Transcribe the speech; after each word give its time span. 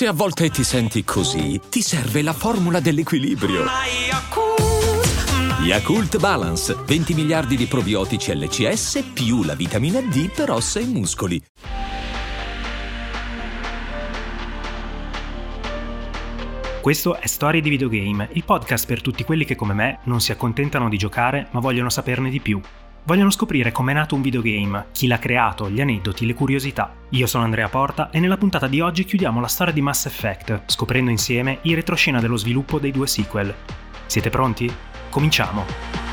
Se 0.00 0.06
a 0.06 0.14
volte 0.14 0.48
ti 0.48 0.64
senti 0.64 1.04
così, 1.04 1.60
ti 1.68 1.82
serve 1.82 2.22
la 2.22 2.32
formula 2.32 2.80
dell'equilibrio. 2.80 3.66
Yakult 5.62 6.18
Balance, 6.18 6.74
20 6.86 7.12
miliardi 7.12 7.54
di 7.54 7.66
probiotici 7.66 8.34
LCS 8.34 9.10
più 9.12 9.42
la 9.42 9.54
vitamina 9.54 10.00
D 10.00 10.30
per 10.30 10.52
ossa 10.52 10.80
e 10.80 10.86
muscoli. 10.86 11.42
Questo 16.80 17.16
è 17.16 17.26
Storie 17.26 17.60
di 17.60 17.68
Videogame, 17.68 18.30
il 18.32 18.44
podcast 18.44 18.86
per 18.86 19.02
tutti 19.02 19.22
quelli 19.22 19.44
che 19.44 19.54
come 19.54 19.74
me 19.74 19.98
non 20.04 20.22
si 20.22 20.32
accontentano 20.32 20.88
di 20.88 20.96
giocare 20.96 21.48
ma 21.50 21.60
vogliono 21.60 21.90
saperne 21.90 22.30
di 22.30 22.40
più. 22.40 22.58
Vogliono 23.04 23.30
scoprire 23.30 23.72
com'è 23.72 23.92
nato 23.92 24.14
un 24.14 24.22
videogame, 24.22 24.86
chi 24.92 25.06
l'ha 25.06 25.18
creato, 25.18 25.70
gli 25.70 25.80
aneddoti, 25.80 26.26
le 26.26 26.34
curiosità. 26.34 26.94
Io 27.10 27.26
sono 27.26 27.44
Andrea 27.44 27.68
Porta 27.68 28.10
e 28.10 28.20
nella 28.20 28.36
puntata 28.36 28.66
di 28.66 28.80
oggi 28.80 29.04
chiudiamo 29.04 29.40
la 29.40 29.48
storia 29.48 29.72
di 29.72 29.80
Mass 29.80 30.06
Effect, 30.06 30.62
scoprendo 30.66 31.10
insieme 31.10 31.58
i 31.62 31.74
retroscena 31.74 32.20
dello 32.20 32.36
sviluppo 32.36 32.78
dei 32.78 32.90
due 32.90 33.06
sequel. 33.06 33.54
Siete 34.06 34.28
pronti? 34.28 34.70
Cominciamo! 35.08 36.09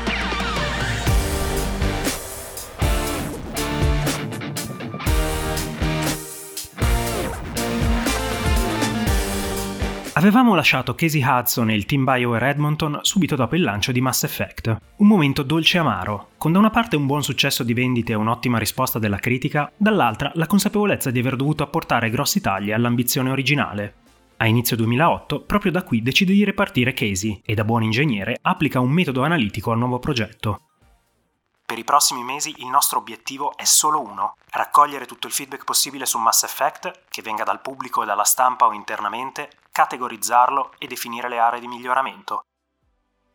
Avevamo 10.18 10.56
lasciato 10.56 10.96
Casey 10.96 11.22
Hudson 11.22 11.70
e 11.70 11.76
il 11.76 11.86
team 11.86 12.02
BioWare 12.02 12.48
Edmonton 12.48 12.98
subito 13.02 13.36
dopo 13.36 13.54
il 13.54 13.62
lancio 13.62 13.92
di 13.92 14.00
Mass 14.00 14.24
Effect. 14.24 14.76
Un 14.96 15.06
momento 15.06 15.44
dolce 15.44 15.76
e 15.76 15.80
amaro, 15.80 16.30
con 16.38 16.50
da 16.50 16.58
una 16.58 16.70
parte 16.70 16.96
un 16.96 17.06
buon 17.06 17.22
successo 17.22 17.62
di 17.62 17.72
vendite 17.72 18.10
e 18.10 18.16
un'ottima 18.16 18.58
risposta 18.58 18.98
della 18.98 19.18
critica, 19.18 19.70
dall'altra 19.76 20.32
la 20.34 20.48
consapevolezza 20.48 21.12
di 21.12 21.20
aver 21.20 21.36
dovuto 21.36 21.62
apportare 21.62 22.10
grossi 22.10 22.40
tagli 22.40 22.72
all'ambizione 22.72 23.30
originale. 23.30 23.94
A 24.38 24.48
inizio 24.48 24.74
2008, 24.74 25.42
proprio 25.42 25.70
da 25.70 25.84
qui 25.84 26.02
decide 26.02 26.32
di 26.32 26.44
ripartire 26.44 26.94
Casey 26.94 27.40
e 27.44 27.54
da 27.54 27.62
buon 27.62 27.84
ingegnere 27.84 28.38
applica 28.42 28.80
un 28.80 28.90
metodo 28.90 29.22
analitico 29.22 29.70
al 29.70 29.78
nuovo 29.78 30.00
progetto. 30.00 30.62
Per 31.64 31.78
i 31.78 31.84
prossimi 31.84 32.24
mesi 32.24 32.54
il 32.58 32.66
nostro 32.66 32.98
obiettivo 32.98 33.56
è 33.56 33.64
solo 33.64 34.00
uno, 34.00 34.34
raccogliere 34.50 35.06
tutto 35.06 35.28
il 35.28 35.32
feedback 35.32 35.64
possibile 35.64 36.06
su 36.06 36.18
Mass 36.18 36.42
Effect, 36.42 37.02
che 37.08 37.22
venga 37.22 37.44
dal 37.44 37.60
pubblico 37.60 38.02
e 38.02 38.06
dalla 38.06 38.24
stampa 38.24 38.66
o 38.66 38.72
internamente, 38.72 39.50
categorizzarlo 39.78 40.72
e 40.76 40.88
definire 40.88 41.28
le 41.28 41.38
aree 41.38 41.60
di 41.60 41.68
miglioramento. 41.68 42.40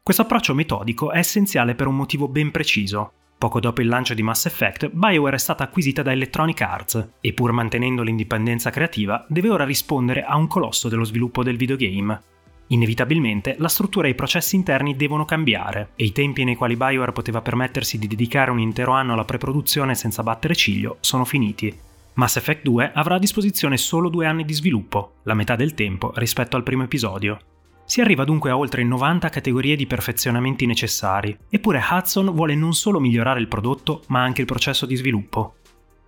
Questo 0.04 0.24
approccio 0.24 0.54
metodico 0.54 1.12
è 1.12 1.20
essenziale 1.20 1.74
per 1.74 1.88
un 1.88 1.96
motivo 1.96 2.28
ben 2.28 2.52
preciso. 2.52 3.14
Poco 3.38 3.62
dopo 3.62 3.80
il 3.80 3.88
lancio 3.88 4.14
di 4.14 4.24
Mass 4.24 4.46
Effect, 4.46 4.90
BioWare 4.90 5.38
è 5.38 5.40
stata 5.40 5.64
acquisita 5.64 6.02
da 6.02 6.12
Electronic 6.12 6.60
Arts 6.60 7.10
e 7.22 7.32
pur 7.32 7.54
mantenendo 7.54 8.04
l'indipendenza 8.04 8.72
creativa, 8.72 9.26
deve 9.30 9.50
ora 9.50 9.64
rispondere 9.64 10.26
a 10.26 10.36
un 10.36 10.48
colosso 10.48 10.90
dello 10.90 11.06
sviluppo 11.06 11.44
del 11.44 11.56
videogame, 11.56 12.22
Inevitabilmente 12.68 13.56
la 13.60 13.68
struttura 13.68 14.08
e 14.08 14.12
i 14.12 14.16
processi 14.16 14.56
interni 14.56 14.96
devono 14.96 15.26
cambiare 15.26 15.90
e 15.96 16.06
i 16.06 16.12
tempi 16.12 16.44
nei 16.44 16.56
quali 16.56 16.76
BioWare 16.76 17.12
poteva 17.12 17.42
permettersi 17.42 18.00
di 18.00 18.08
dedicare 18.08 18.52
un 18.52 18.60
intero 18.60 18.94
anno 18.94 19.14
alla 19.14 19.26
preproduzione 19.26 19.96
senza 19.96 20.24
battere 20.24 20.56
ciglio 20.56 20.98
sono 21.02 21.26
finiti. 21.26 21.78
Mass 22.16 22.36
Effect 22.36 22.62
2 22.62 22.92
avrà 22.94 23.16
a 23.16 23.20
disposizione 23.20 23.76
solo 23.76 24.08
due 24.08 24.28
anni 24.28 24.46
di 24.46 24.54
sviluppo, 24.54 25.16
la 25.24 25.34
metà 25.34 25.56
del 25.56 25.74
tempo 25.74 26.12
rispetto 26.16 26.56
al 26.56 26.62
primo 26.62 26.84
episodio. 26.84 27.40
Si 27.86 28.02
arriva 28.02 28.24
dunque 28.24 28.52
a 28.52 28.58
oltre 28.58 28.84
90 28.84 29.30
categorie 29.30 29.76
di 29.76 29.88
perfezionamenti 29.88 30.68
necessari, 30.68 31.36
eppure 31.50 31.84
Hudson 31.90 32.32
vuole 32.34 32.54
non 32.54 32.74
solo 32.74 33.00
migliorare 33.00 33.40
il 33.40 33.48
prodotto, 33.48 34.04
ma 34.08 34.22
anche 34.22 34.42
il 34.42 34.48
processo 34.48 34.86
di 34.86 34.96
sviluppo. 34.96 35.56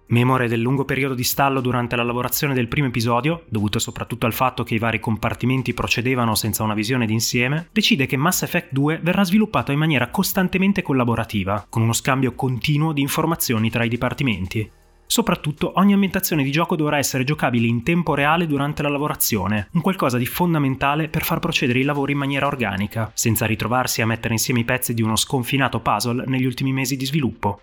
Memore 0.08 0.48
del 0.48 0.60
lungo 0.60 0.86
periodo 0.86 1.16
di 1.16 1.24
stallo 1.24 1.60
durante 1.60 1.96
la 1.96 2.04
lavorazione 2.04 2.54
del 2.54 2.68
primo 2.68 2.88
episodio, 2.88 3.44
dovuto 3.50 3.80
soprattutto 3.80 4.28
al 4.28 4.34
fatto 4.34 4.64
che 4.64 4.76
i 4.76 4.80
vari 4.80 5.00
compartimenti 5.00 5.74
procedevano 5.74 6.36
senza 6.36 6.62
una 6.62 6.76
visione 6.76 7.08
d'insieme, 7.08 7.70
decide 7.72 8.06
che 8.06 8.16
Mass 8.16 8.44
Effect 8.44 8.68
2 8.72 9.00
verrà 9.02 9.24
sviluppato 9.24 9.72
in 9.72 9.80
maniera 9.80 10.12
costantemente 10.12 10.84
collaborativa, 10.84 11.66
con 11.68 11.82
uno 11.82 11.94
scambio 11.94 12.36
continuo 12.36 12.94
di 12.94 13.02
informazioni 13.02 13.72
tra 13.72 13.84
i 13.84 13.90
dipartimenti. 13.90 14.72
Soprattutto 15.08 15.74
ogni 15.76 15.94
ambientazione 15.94 16.44
di 16.44 16.52
gioco 16.52 16.76
dovrà 16.76 16.98
essere 16.98 17.24
giocabile 17.24 17.68
in 17.68 17.84
tempo 17.84 18.16
reale 18.16 18.48
durante 18.48 18.82
la 18.82 18.90
lavorazione, 18.90 19.70
un 19.74 19.82
qualcosa 19.82 20.18
di 20.18 20.26
fondamentale 20.26 21.08
per 21.08 21.24
far 21.24 21.40
procedere 21.40 21.80
i 21.80 21.84
lavori 21.84 22.14
in 22.14 22.18
maniera 22.18 22.48
organica, 22.48 23.12
senza 23.14 23.46
ritrovarsi 23.46 24.02
a 24.02 24.06
mettere 24.06 24.34
insieme 24.34 24.62
i 24.62 24.66
pezzi 24.66 24.94
di 24.94 25.02
uno 25.02 25.16
sconfinato 25.16 25.80
puzzle 25.80 26.24
negli 26.26 26.46
ultimi 26.46 26.74
mesi 26.74 26.98
di 26.98 27.06
sviluppo. 27.06 27.62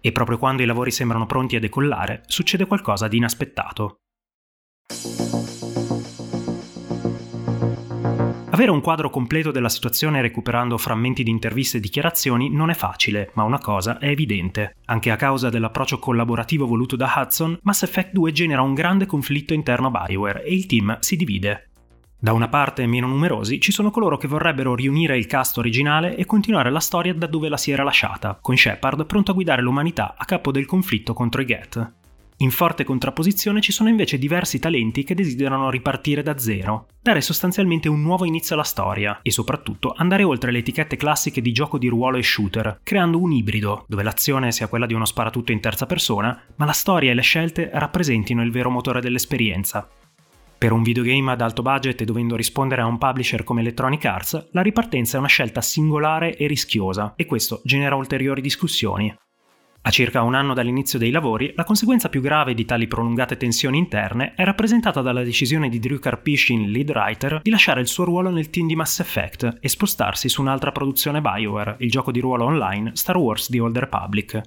E 0.00 0.12
proprio 0.12 0.38
quando 0.38 0.62
i 0.62 0.66
lavori 0.66 0.90
sembrano 0.90 1.26
pronti 1.26 1.56
a 1.56 1.60
decollare, 1.60 2.22
succede 2.26 2.66
qualcosa 2.66 3.06
di 3.06 3.18
inaspettato. 3.18 3.96
Avere 8.60 8.76
un 8.76 8.82
quadro 8.82 9.08
completo 9.08 9.50
della 9.52 9.70
situazione 9.70 10.20
recuperando 10.20 10.76
frammenti 10.76 11.22
di 11.22 11.30
interviste 11.30 11.78
e 11.78 11.80
dichiarazioni 11.80 12.50
non 12.50 12.68
è 12.68 12.74
facile, 12.74 13.30
ma 13.32 13.42
una 13.44 13.58
cosa 13.58 13.96
è 13.96 14.08
evidente. 14.08 14.76
Anche 14.84 15.10
a 15.10 15.16
causa 15.16 15.48
dell'approccio 15.48 15.98
collaborativo 15.98 16.66
voluto 16.66 16.94
da 16.94 17.10
Hudson, 17.16 17.58
Mass 17.62 17.84
Effect 17.84 18.12
2 18.12 18.32
genera 18.32 18.60
un 18.60 18.74
grande 18.74 19.06
conflitto 19.06 19.54
interno 19.54 19.86
a 19.86 20.04
Bioware 20.04 20.44
e 20.44 20.52
il 20.52 20.66
team 20.66 20.98
si 21.00 21.16
divide. 21.16 21.70
Da 22.18 22.34
una 22.34 22.48
parte 22.48 22.86
meno 22.86 23.06
numerosi 23.06 23.62
ci 23.62 23.72
sono 23.72 23.90
coloro 23.90 24.18
che 24.18 24.28
vorrebbero 24.28 24.74
riunire 24.74 25.16
il 25.16 25.24
cast 25.24 25.56
originale 25.56 26.14
e 26.14 26.26
continuare 26.26 26.68
la 26.68 26.80
storia 26.80 27.14
da 27.14 27.26
dove 27.26 27.48
la 27.48 27.56
si 27.56 27.70
era 27.70 27.82
lasciata, 27.82 28.38
con 28.42 28.58
Shepard 28.58 29.06
pronto 29.06 29.30
a 29.30 29.34
guidare 29.34 29.62
l'umanità 29.62 30.16
a 30.18 30.26
capo 30.26 30.50
del 30.50 30.66
conflitto 30.66 31.14
contro 31.14 31.40
i 31.40 31.46
Geth. 31.46 31.92
In 32.42 32.50
forte 32.50 32.84
contrapposizione 32.84 33.60
ci 33.60 33.70
sono 33.70 33.90
invece 33.90 34.16
diversi 34.16 34.58
talenti 34.58 35.04
che 35.04 35.14
desiderano 35.14 35.68
ripartire 35.68 36.22
da 36.22 36.38
zero, 36.38 36.86
dare 37.02 37.20
sostanzialmente 37.20 37.90
un 37.90 38.00
nuovo 38.00 38.24
inizio 38.24 38.54
alla 38.54 38.64
storia 38.64 39.20
e 39.20 39.30
soprattutto 39.30 39.92
andare 39.94 40.22
oltre 40.22 40.50
le 40.50 40.60
etichette 40.60 40.96
classiche 40.96 41.42
di 41.42 41.52
gioco 41.52 41.76
di 41.76 41.88
ruolo 41.88 42.16
e 42.16 42.22
shooter, 42.22 42.80
creando 42.82 43.20
un 43.20 43.32
ibrido, 43.32 43.84
dove 43.86 44.02
l'azione 44.02 44.52
sia 44.52 44.68
quella 44.68 44.86
di 44.86 44.94
uno 44.94 45.04
sparatutto 45.04 45.52
in 45.52 45.60
terza 45.60 45.84
persona, 45.84 46.42
ma 46.56 46.64
la 46.64 46.72
storia 46.72 47.10
e 47.10 47.14
le 47.14 47.20
scelte 47.20 47.68
rappresentino 47.74 48.42
il 48.42 48.50
vero 48.50 48.70
motore 48.70 49.02
dell'esperienza, 49.02 49.86
per 50.56 50.72
un 50.72 50.82
videogame 50.82 51.32
ad 51.32 51.42
alto 51.42 51.60
budget 51.60 52.00
e 52.00 52.04
dovendo 52.06 52.36
rispondere 52.36 52.80
a 52.80 52.86
un 52.86 52.96
publisher 52.96 53.44
come 53.44 53.60
Electronic 53.60 54.04
Arts, 54.06 54.48
la 54.52 54.62
ripartenza 54.62 55.16
è 55.16 55.18
una 55.18 55.28
scelta 55.28 55.60
singolare 55.60 56.36
e 56.36 56.46
rischiosa, 56.46 57.12
e 57.16 57.26
questo 57.26 57.60
genera 57.64 57.96
ulteriori 57.96 58.40
discussioni. 58.40 59.14
A 59.82 59.90
circa 59.90 60.20
un 60.20 60.34
anno 60.34 60.52
dall'inizio 60.52 60.98
dei 60.98 61.10
lavori, 61.10 61.54
la 61.56 61.64
conseguenza 61.64 62.10
più 62.10 62.20
grave 62.20 62.52
di 62.52 62.66
tali 62.66 62.86
prolungate 62.86 63.38
tensioni 63.38 63.78
interne 63.78 64.34
è 64.34 64.44
rappresentata 64.44 65.00
dalla 65.00 65.22
decisione 65.22 65.70
di 65.70 65.78
Drew 65.78 65.98
Karpyshyn, 65.98 66.70
lead 66.70 66.90
writer, 66.90 67.40
di 67.42 67.48
lasciare 67.48 67.80
il 67.80 67.86
suo 67.86 68.04
ruolo 68.04 68.28
nel 68.28 68.50
team 68.50 68.66
di 68.66 68.76
Mass 68.76 69.00
Effect 69.00 69.56
e 69.58 69.68
spostarsi 69.70 70.28
su 70.28 70.42
un'altra 70.42 70.70
produzione 70.70 71.22
BioWare, 71.22 71.76
il 71.78 71.90
gioco 71.90 72.12
di 72.12 72.20
ruolo 72.20 72.44
online 72.44 72.90
Star 72.92 73.16
Wars 73.16 73.48
The 73.48 73.60
Old 73.60 73.78
Republic. 73.78 74.40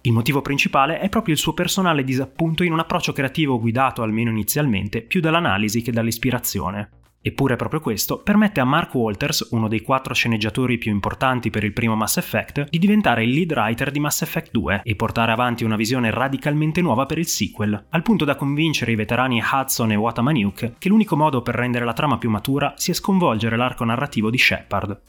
Il 0.00 0.12
motivo 0.12 0.42
principale 0.42 0.98
è 0.98 1.08
proprio 1.08 1.34
il 1.34 1.40
suo 1.40 1.54
personale 1.54 2.02
disappunto 2.02 2.64
in 2.64 2.72
un 2.72 2.80
approccio 2.80 3.12
creativo 3.12 3.60
guidato, 3.60 4.02
almeno 4.02 4.30
inizialmente, 4.30 5.02
più 5.02 5.20
dall'analisi 5.20 5.80
che 5.80 5.92
dall'ispirazione. 5.92 7.01
Eppure 7.24 7.54
proprio 7.54 7.78
questo 7.78 8.18
permette 8.18 8.60
a 8.60 8.64
Mark 8.64 8.92
Walters, 8.94 9.46
uno 9.52 9.68
dei 9.68 9.80
quattro 9.80 10.12
sceneggiatori 10.12 10.76
più 10.76 10.90
importanti 10.90 11.50
per 11.50 11.62
il 11.62 11.72
primo 11.72 11.94
Mass 11.94 12.16
Effect, 12.16 12.68
di 12.68 12.78
diventare 12.80 13.22
il 13.22 13.30
lead 13.30 13.52
writer 13.52 13.92
di 13.92 14.00
Mass 14.00 14.22
Effect 14.22 14.50
2 14.50 14.80
e 14.82 14.96
portare 14.96 15.30
avanti 15.30 15.62
una 15.62 15.76
visione 15.76 16.10
radicalmente 16.10 16.80
nuova 16.80 17.06
per 17.06 17.18
il 17.18 17.28
sequel, 17.28 17.86
al 17.90 18.02
punto 18.02 18.24
da 18.24 18.34
convincere 18.34 18.90
i 18.90 18.96
veterani 18.96 19.40
Hudson 19.40 19.92
e 19.92 19.96
Watamaniuk 19.96 20.72
che 20.78 20.88
l'unico 20.88 21.16
modo 21.16 21.42
per 21.42 21.54
rendere 21.54 21.84
la 21.84 21.92
trama 21.92 22.18
più 22.18 22.28
matura 22.28 22.74
sia 22.76 22.92
sconvolgere 22.92 23.56
l'arco 23.56 23.84
narrativo 23.84 24.28
di 24.28 24.38
Shepard. 24.38 25.00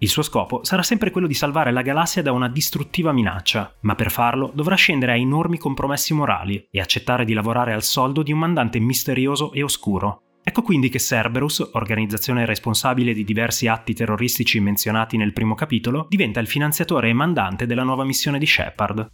Il 0.00 0.08
suo 0.08 0.22
scopo 0.22 0.62
sarà 0.64 0.82
sempre 0.82 1.10
quello 1.10 1.26
di 1.26 1.34
salvare 1.34 1.72
la 1.72 1.82
galassia 1.82 2.22
da 2.22 2.30
una 2.30 2.48
distruttiva 2.48 3.10
minaccia, 3.10 3.74
ma 3.80 3.94
per 3.94 4.10
farlo 4.10 4.52
dovrà 4.54 4.76
scendere 4.76 5.12
a 5.12 5.16
enormi 5.16 5.58
compromessi 5.58 6.12
morali 6.12 6.68
e 6.70 6.78
accettare 6.78 7.24
di 7.24 7.32
lavorare 7.32 7.72
al 7.72 7.82
soldo 7.82 8.22
di 8.22 8.32
un 8.32 8.38
mandante 8.38 8.78
misterioso 8.78 9.50
e 9.52 9.62
oscuro. 9.62 10.22
Ecco 10.48 10.62
quindi 10.62 10.88
che 10.88 10.98
Cerberus, 10.98 11.72
organizzazione 11.72 12.46
responsabile 12.46 13.12
di 13.12 13.22
diversi 13.22 13.66
atti 13.66 13.92
terroristici 13.92 14.58
menzionati 14.60 15.18
nel 15.18 15.34
primo 15.34 15.54
capitolo, 15.54 16.06
diventa 16.08 16.40
il 16.40 16.46
finanziatore 16.46 17.10
e 17.10 17.12
mandante 17.12 17.66
della 17.66 17.82
nuova 17.82 18.02
missione 18.02 18.38
di 18.38 18.46
Shepard. 18.46 19.10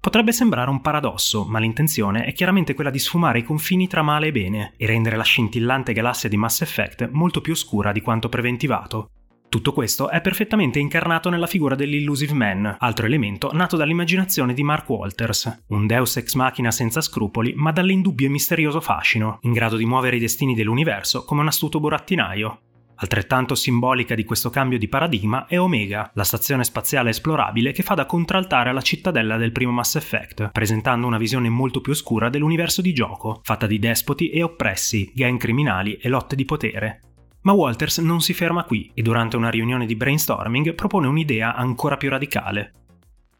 Potrebbe 0.00 0.32
sembrare 0.32 0.70
un 0.70 0.80
paradosso, 0.80 1.44
ma 1.44 1.60
l'intenzione 1.60 2.24
è 2.24 2.32
chiaramente 2.32 2.74
quella 2.74 2.90
di 2.90 2.98
sfumare 2.98 3.38
i 3.38 3.44
confini 3.44 3.86
tra 3.86 4.02
male 4.02 4.26
e 4.26 4.32
bene 4.32 4.72
e 4.76 4.86
rendere 4.86 5.14
la 5.14 5.22
scintillante 5.22 5.92
galassia 5.92 6.28
di 6.28 6.36
Mass 6.36 6.62
Effect 6.62 7.08
molto 7.12 7.40
più 7.40 7.52
oscura 7.52 7.92
di 7.92 8.00
quanto 8.00 8.28
preventivato. 8.28 9.10
Tutto 9.48 9.72
questo 9.72 10.10
è 10.10 10.20
perfettamente 10.20 10.80
incarnato 10.80 11.30
nella 11.30 11.46
figura 11.46 11.76
dell'Illusive 11.76 12.34
Man, 12.34 12.76
altro 12.78 13.06
elemento 13.06 13.50
nato 13.52 13.76
dall'immaginazione 13.76 14.52
di 14.52 14.64
Mark 14.64 14.88
Walters, 14.88 15.64
un 15.68 15.86
deus 15.86 16.16
ex 16.16 16.34
machina 16.34 16.72
senza 16.72 17.00
scrupoli, 17.00 17.52
ma 17.54 17.70
dall'indubbio 17.70 18.26
e 18.26 18.30
misterioso 18.30 18.80
fascino, 18.80 19.38
in 19.42 19.52
grado 19.52 19.76
di 19.76 19.86
muovere 19.86 20.16
i 20.16 20.20
destini 20.20 20.54
dell'universo 20.54 21.24
come 21.24 21.42
un 21.42 21.46
astuto 21.46 21.78
burattinaio. 21.78 22.58
Altrettanto 22.96 23.54
simbolica 23.54 24.14
di 24.14 24.24
questo 24.24 24.50
cambio 24.50 24.78
di 24.78 24.88
paradigma 24.88 25.46
è 25.46 25.58
Omega, 25.58 26.10
la 26.14 26.24
stazione 26.24 26.64
spaziale 26.64 27.10
esplorabile 27.10 27.72
che 27.72 27.82
fa 27.82 27.94
da 27.94 28.06
contraltare 28.06 28.70
alla 28.70 28.82
cittadella 28.82 29.36
del 29.36 29.52
primo 29.52 29.72
Mass 29.72 29.96
Effect, 29.96 30.50
presentando 30.52 31.06
una 31.06 31.18
visione 31.18 31.48
molto 31.48 31.80
più 31.80 31.92
oscura 31.92 32.28
dell'universo 32.28 32.82
di 32.82 32.92
gioco, 32.92 33.40
fatta 33.42 33.66
di 33.66 33.78
despoti 33.78 34.30
e 34.30 34.42
oppressi, 34.42 35.10
gang 35.14 35.38
criminali 35.38 35.94
e 35.94 36.08
lotte 36.08 36.36
di 36.36 36.44
potere. 36.44 37.00
Ma 37.44 37.52
Walters 37.52 37.98
non 37.98 38.22
si 38.22 38.32
ferma 38.32 38.64
qui 38.64 38.90
e 38.94 39.02
durante 39.02 39.36
una 39.36 39.50
riunione 39.50 39.84
di 39.84 39.96
brainstorming 39.96 40.72
propone 40.72 41.08
un'idea 41.08 41.54
ancora 41.54 41.98
più 41.98 42.08
radicale. 42.08 42.72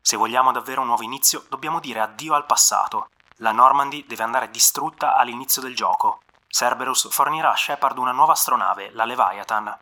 Se 0.02 0.18
vogliamo 0.18 0.52
davvero 0.52 0.82
un 0.82 0.88
nuovo 0.88 1.02
inizio, 1.02 1.44
dobbiamo 1.48 1.80
dire 1.80 2.00
addio 2.00 2.34
al 2.34 2.44
passato. 2.44 3.08
La 3.38 3.52
Normandy 3.52 4.04
deve 4.06 4.22
andare 4.22 4.50
distrutta 4.50 5.16
all'inizio 5.16 5.62
del 5.62 5.74
gioco. 5.74 6.20
Cerberus 6.46 7.08
fornirà 7.10 7.52
a 7.52 7.56
Shepard 7.56 7.96
una 7.96 8.12
nuova 8.12 8.32
astronave, 8.32 8.90
la 8.92 9.06
Leviathan. 9.06 9.74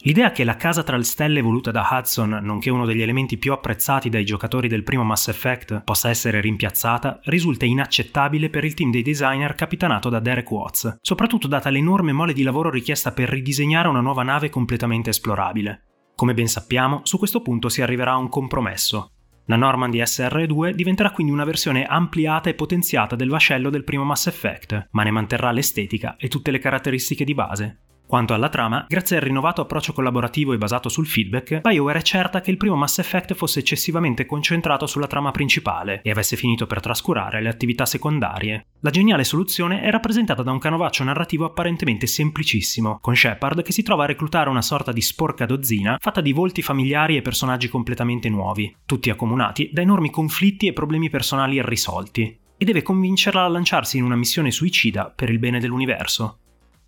L'idea 0.00 0.30
che 0.30 0.44
la 0.44 0.56
casa 0.56 0.82
tra 0.82 0.96
le 0.96 1.02
stelle 1.04 1.40
voluta 1.40 1.70
da 1.70 1.88
Hudson, 1.90 2.38
nonché 2.42 2.70
uno 2.70 2.84
degli 2.84 3.02
elementi 3.02 3.38
più 3.38 3.52
apprezzati 3.52 4.08
dai 4.08 4.24
giocatori 4.24 4.68
del 4.68 4.84
primo 4.84 5.02
Mass 5.02 5.28
Effect, 5.28 5.82
possa 5.82 6.10
essere 6.10 6.40
rimpiazzata, 6.40 7.20
risulta 7.24 7.64
inaccettabile 7.64 8.48
per 8.50 8.64
il 8.64 8.74
team 8.74 8.90
dei 8.90 9.02
designer 9.02 9.54
capitanato 9.54 10.08
da 10.08 10.20
Derek 10.20 10.50
Watts, 10.50 10.98
soprattutto 11.00 11.48
data 11.48 11.70
l'enorme 11.70 12.12
mole 12.12 12.34
di 12.34 12.44
lavoro 12.44 12.70
richiesta 12.70 13.12
per 13.12 13.28
ridisegnare 13.28 13.88
una 13.88 14.00
nuova 14.00 14.22
nave 14.22 14.48
completamente 14.48 15.10
esplorabile. 15.10 15.86
Come 16.14 16.34
ben 16.34 16.48
sappiamo, 16.48 17.00
su 17.02 17.18
questo 17.18 17.42
punto 17.42 17.68
si 17.68 17.82
arriverà 17.82 18.12
a 18.12 18.18
un 18.18 18.28
compromesso. 18.28 19.10
La 19.46 19.56
Normandy 19.56 20.00
SR2 20.00 20.70
diventerà 20.70 21.10
quindi 21.10 21.32
una 21.32 21.44
versione 21.44 21.84
ampliata 21.84 22.48
e 22.48 22.54
potenziata 22.54 23.16
del 23.16 23.28
vascello 23.28 23.70
del 23.70 23.84
primo 23.84 24.04
Mass 24.04 24.26
Effect, 24.26 24.88
ma 24.90 25.02
ne 25.02 25.10
manterrà 25.10 25.52
l'estetica 25.52 26.16
e 26.16 26.28
tutte 26.28 26.50
le 26.50 26.58
caratteristiche 26.58 27.24
di 27.24 27.34
base. 27.34 27.80
Quanto 28.06 28.34
alla 28.34 28.48
trama, 28.48 28.86
grazie 28.88 29.16
al 29.16 29.22
rinnovato 29.22 29.62
approccio 29.62 29.92
collaborativo 29.92 30.52
e 30.52 30.58
basato 30.58 30.88
sul 30.88 31.08
feedback, 31.08 31.60
BioWare 31.60 31.98
è 31.98 32.02
certa 32.02 32.40
che 32.40 32.52
il 32.52 32.56
primo 32.56 32.76
Mass 32.76 32.98
Effect 32.98 33.34
fosse 33.34 33.58
eccessivamente 33.58 34.26
concentrato 34.26 34.86
sulla 34.86 35.08
trama 35.08 35.32
principale 35.32 36.02
e 36.04 36.10
avesse 36.10 36.36
finito 36.36 36.68
per 36.68 36.78
trascurare 36.78 37.42
le 37.42 37.48
attività 37.48 37.84
secondarie. 37.84 38.66
La 38.80 38.90
geniale 38.90 39.24
soluzione 39.24 39.80
è 39.80 39.90
rappresentata 39.90 40.44
da 40.44 40.52
un 40.52 40.60
canovaccio 40.60 41.02
narrativo 41.02 41.46
apparentemente 41.46 42.06
semplicissimo, 42.06 42.98
con 43.00 43.16
Shepard 43.16 43.62
che 43.62 43.72
si 43.72 43.82
trova 43.82 44.04
a 44.04 44.06
reclutare 44.06 44.50
una 44.50 44.62
sorta 44.62 44.92
di 44.92 45.00
sporca 45.00 45.44
dozzina 45.44 45.96
fatta 46.00 46.20
di 46.20 46.32
volti 46.32 46.62
familiari 46.62 47.16
e 47.16 47.22
personaggi 47.22 47.68
completamente 47.68 48.28
nuovi, 48.28 48.72
tutti 48.86 49.10
accomunati 49.10 49.70
da 49.72 49.82
enormi 49.82 50.10
conflitti 50.10 50.68
e 50.68 50.72
problemi 50.72 51.10
personali 51.10 51.56
irrisolti, 51.56 52.38
e 52.56 52.64
deve 52.64 52.82
convincerla 52.82 53.42
a 53.42 53.48
lanciarsi 53.48 53.98
in 53.98 54.04
una 54.04 54.14
missione 54.14 54.52
suicida 54.52 55.12
per 55.14 55.28
il 55.28 55.40
bene 55.40 55.58
dell'universo. 55.58 56.38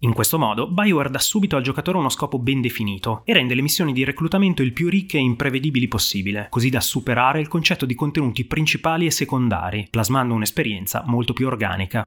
In 0.03 0.13
questo 0.13 0.39
modo, 0.39 0.71
BioWare 0.71 1.11
dà 1.11 1.19
subito 1.19 1.57
al 1.57 1.63
giocatore 1.63 1.99
uno 1.99 2.09
scopo 2.09 2.39
ben 2.39 2.61
definito 2.61 3.23
e 3.25 3.33
rende 3.33 3.57
le 3.57 3.63
missioni 3.63 3.93
di 3.93 4.05
reclutamento 4.05 4.63
il 4.63 4.73
più 4.73 4.89
ricche 4.89 5.17
e 5.19 5.23
imprevedibili 5.23 5.89
possibile, 5.89 6.47
così 6.51 6.71
da 6.71 6.81
superare 6.81 7.41
il 7.41 7.49
concetto 7.49 7.85
di 7.85 7.97
contenuti 7.97 8.45
principali 8.45 9.07
e 9.07 9.11
secondari, 9.11 9.89
plasmando 9.91 10.35
un'esperienza 10.35 11.03
molto 11.07 11.33
più 11.33 11.49
organica. 11.49 12.07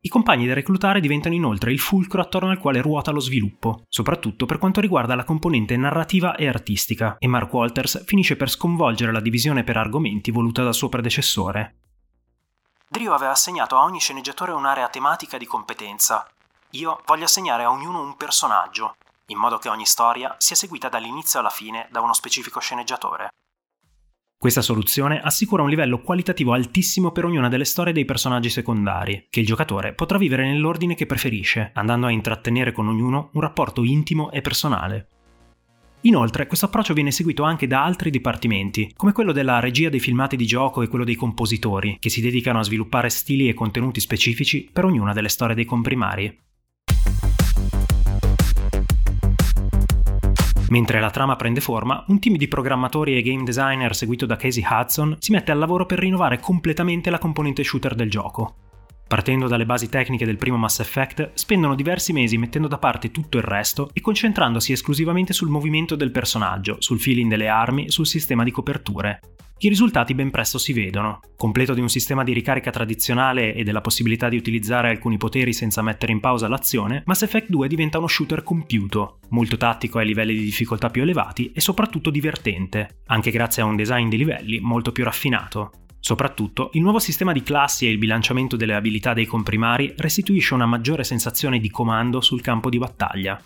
I 0.00 0.08
compagni 0.08 0.48
da 0.48 0.54
reclutare 0.54 0.98
diventano 0.98 1.36
inoltre 1.36 1.70
il 1.70 1.78
fulcro 1.78 2.20
attorno 2.20 2.50
al 2.50 2.58
quale 2.58 2.80
ruota 2.80 3.12
lo 3.12 3.20
sviluppo, 3.20 3.84
soprattutto 3.88 4.44
per 4.44 4.58
quanto 4.58 4.80
riguarda 4.80 5.14
la 5.14 5.24
componente 5.24 5.76
narrativa 5.76 6.34
e 6.34 6.48
artistica, 6.48 7.18
e 7.20 7.28
Mark 7.28 7.52
Walters 7.52 8.04
finisce 8.04 8.34
per 8.34 8.50
sconvolgere 8.50 9.12
la 9.12 9.20
divisione 9.20 9.62
per 9.62 9.76
argomenti 9.76 10.32
voluta 10.32 10.64
dal 10.64 10.74
suo 10.74 10.88
predecessore. 10.88 11.76
Drio 12.88 13.12
aveva 13.12 13.32
assegnato 13.32 13.76
a 13.76 13.84
ogni 13.84 14.00
sceneggiatore 14.00 14.50
un'area 14.50 14.88
tematica 14.88 15.36
di 15.38 15.46
competenza, 15.46 16.26
io 16.72 17.00
voglio 17.06 17.24
assegnare 17.24 17.64
a 17.64 17.70
ognuno 17.70 18.02
un 18.02 18.16
personaggio, 18.16 18.96
in 19.26 19.38
modo 19.38 19.58
che 19.58 19.68
ogni 19.68 19.86
storia 19.86 20.34
sia 20.38 20.56
seguita 20.56 20.88
dall'inizio 20.88 21.40
alla 21.40 21.50
fine 21.50 21.88
da 21.90 22.00
uno 22.00 22.12
specifico 22.12 22.60
sceneggiatore. 22.60 23.30
Questa 24.36 24.62
soluzione 24.62 25.20
assicura 25.20 25.62
un 25.62 25.68
livello 25.68 26.00
qualitativo 26.00 26.52
altissimo 26.52 27.10
per 27.10 27.24
ognuna 27.24 27.48
delle 27.48 27.64
storie 27.64 27.92
dei 27.92 28.04
personaggi 28.04 28.50
secondari, 28.50 29.26
che 29.30 29.40
il 29.40 29.46
giocatore 29.46 29.94
potrà 29.94 30.16
vivere 30.16 30.46
nell'ordine 30.46 30.94
che 30.94 31.06
preferisce, 31.06 31.72
andando 31.74 32.06
a 32.06 32.12
intrattenere 32.12 32.70
con 32.72 32.86
ognuno 32.86 33.30
un 33.32 33.40
rapporto 33.40 33.82
intimo 33.82 34.30
e 34.30 34.40
personale. 34.40 35.08
Inoltre, 36.02 36.46
questo 36.46 36.66
approccio 36.66 36.94
viene 36.94 37.10
seguito 37.10 37.42
anche 37.42 37.66
da 37.66 37.82
altri 37.82 38.10
dipartimenti, 38.10 38.92
come 38.94 39.10
quello 39.10 39.32
della 39.32 39.58
regia 39.58 39.88
dei 39.88 39.98
filmati 39.98 40.36
di 40.36 40.46
gioco 40.46 40.82
e 40.82 40.86
quello 40.86 41.04
dei 41.04 41.16
compositori, 41.16 41.96
che 41.98 42.08
si 42.08 42.20
dedicano 42.20 42.60
a 42.60 42.62
sviluppare 42.62 43.10
stili 43.10 43.48
e 43.48 43.54
contenuti 43.54 43.98
specifici 43.98 44.70
per 44.72 44.84
ognuna 44.84 45.12
delle 45.12 45.28
storie 45.28 45.56
dei 45.56 45.64
comprimari. 45.64 46.46
Mentre 50.70 51.00
la 51.00 51.10
trama 51.10 51.36
prende 51.36 51.60
forma, 51.60 52.04
un 52.08 52.18
team 52.18 52.36
di 52.36 52.46
programmatori 52.46 53.16
e 53.16 53.22
game 53.22 53.44
designer 53.44 53.94
seguito 53.94 54.26
da 54.26 54.36
Casey 54.36 54.64
Hudson 54.68 55.16
si 55.18 55.32
mette 55.32 55.50
al 55.50 55.58
lavoro 55.58 55.86
per 55.86 55.98
rinnovare 55.98 56.40
completamente 56.40 57.08
la 57.08 57.18
componente 57.18 57.64
shooter 57.64 57.94
del 57.94 58.10
gioco. 58.10 58.67
Partendo 59.08 59.48
dalle 59.48 59.64
basi 59.64 59.88
tecniche 59.88 60.26
del 60.26 60.36
primo 60.36 60.58
Mass 60.58 60.80
Effect, 60.80 61.30
spendono 61.32 61.74
diversi 61.74 62.12
mesi 62.12 62.36
mettendo 62.36 62.68
da 62.68 62.76
parte 62.76 63.10
tutto 63.10 63.38
il 63.38 63.42
resto 63.42 63.88
e 63.94 64.02
concentrandosi 64.02 64.72
esclusivamente 64.72 65.32
sul 65.32 65.48
movimento 65.48 65.96
del 65.96 66.10
personaggio, 66.10 66.76
sul 66.78 67.00
feeling 67.00 67.30
delle 67.30 67.48
armi, 67.48 67.90
sul 67.90 68.06
sistema 68.06 68.44
di 68.44 68.50
coperture. 68.50 69.20
I 69.60 69.68
risultati 69.70 70.14
ben 70.14 70.30
presto 70.30 70.58
si 70.58 70.74
vedono. 70.74 71.20
Completo 71.36 71.72
di 71.72 71.80
un 71.80 71.88
sistema 71.88 72.22
di 72.22 72.34
ricarica 72.34 72.70
tradizionale 72.70 73.54
e 73.54 73.64
della 73.64 73.80
possibilità 73.80 74.28
di 74.28 74.36
utilizzare 74.36 74.90
alcuni 74.90 75.16
poteri 75.16 75.54
senza 75.54 75.80
mettere 75.80 76.12
in 76.12 76.20
pausa 76.20 76.46
l'azione, 76.46 77.02
Mass 77.06 77.22
Effect 77.22 77.48
2 77.48 77.66
diventa 77.66 77.96
uno 77.96 78.06
shooter 78.08 78.42
compiuto, 78.42 79.20
molto 79.30 79.56
tattico 79.56 79.98
ai 79.98 80.06
livelli 80.06 80.34
di 80.34 80.44
difficoltà 80.44 80.90
più 80.90 81.00
elevati 81.00 81.50
e 81.52 81.62
soprattutto 81.62 82.10
divertente, 82.10 83.00
anche 83.06 83.30
grazie 83.30 83.62
a 83.62 83.64
un 83.64 83.74
design 83.74 84.08
di 84.08 84.18
livelli 84.18 84.60
molto 84.60 84.92
più 84.92 85.02
raffinato. 85.02 85.87
Soprattutto, 86.00 86.70
il 86.72 86.82
nuovo 86.82 86.98
sistema 86.98 87.32
di 87.32 87.42
classi 87.42 87.86
e 87.86 87.90
il 87.90 87.98
bilanciamento 87.98 88.56
delle 88.56 88.74
abilità 88.74 89.12
dei 89.12 89.26
comprimari 89.26 89.92
restituisce 89.96 90.54
una 90.54 90.66
maggiore 90.66 91.04
sensazione 91.04 91.58
di 91.58 91.70
comando 91.70 92.20
sul 92.20 92.40
campo 92.40 92.70
di 92.70 92.78
battaglia. 92.78 93.40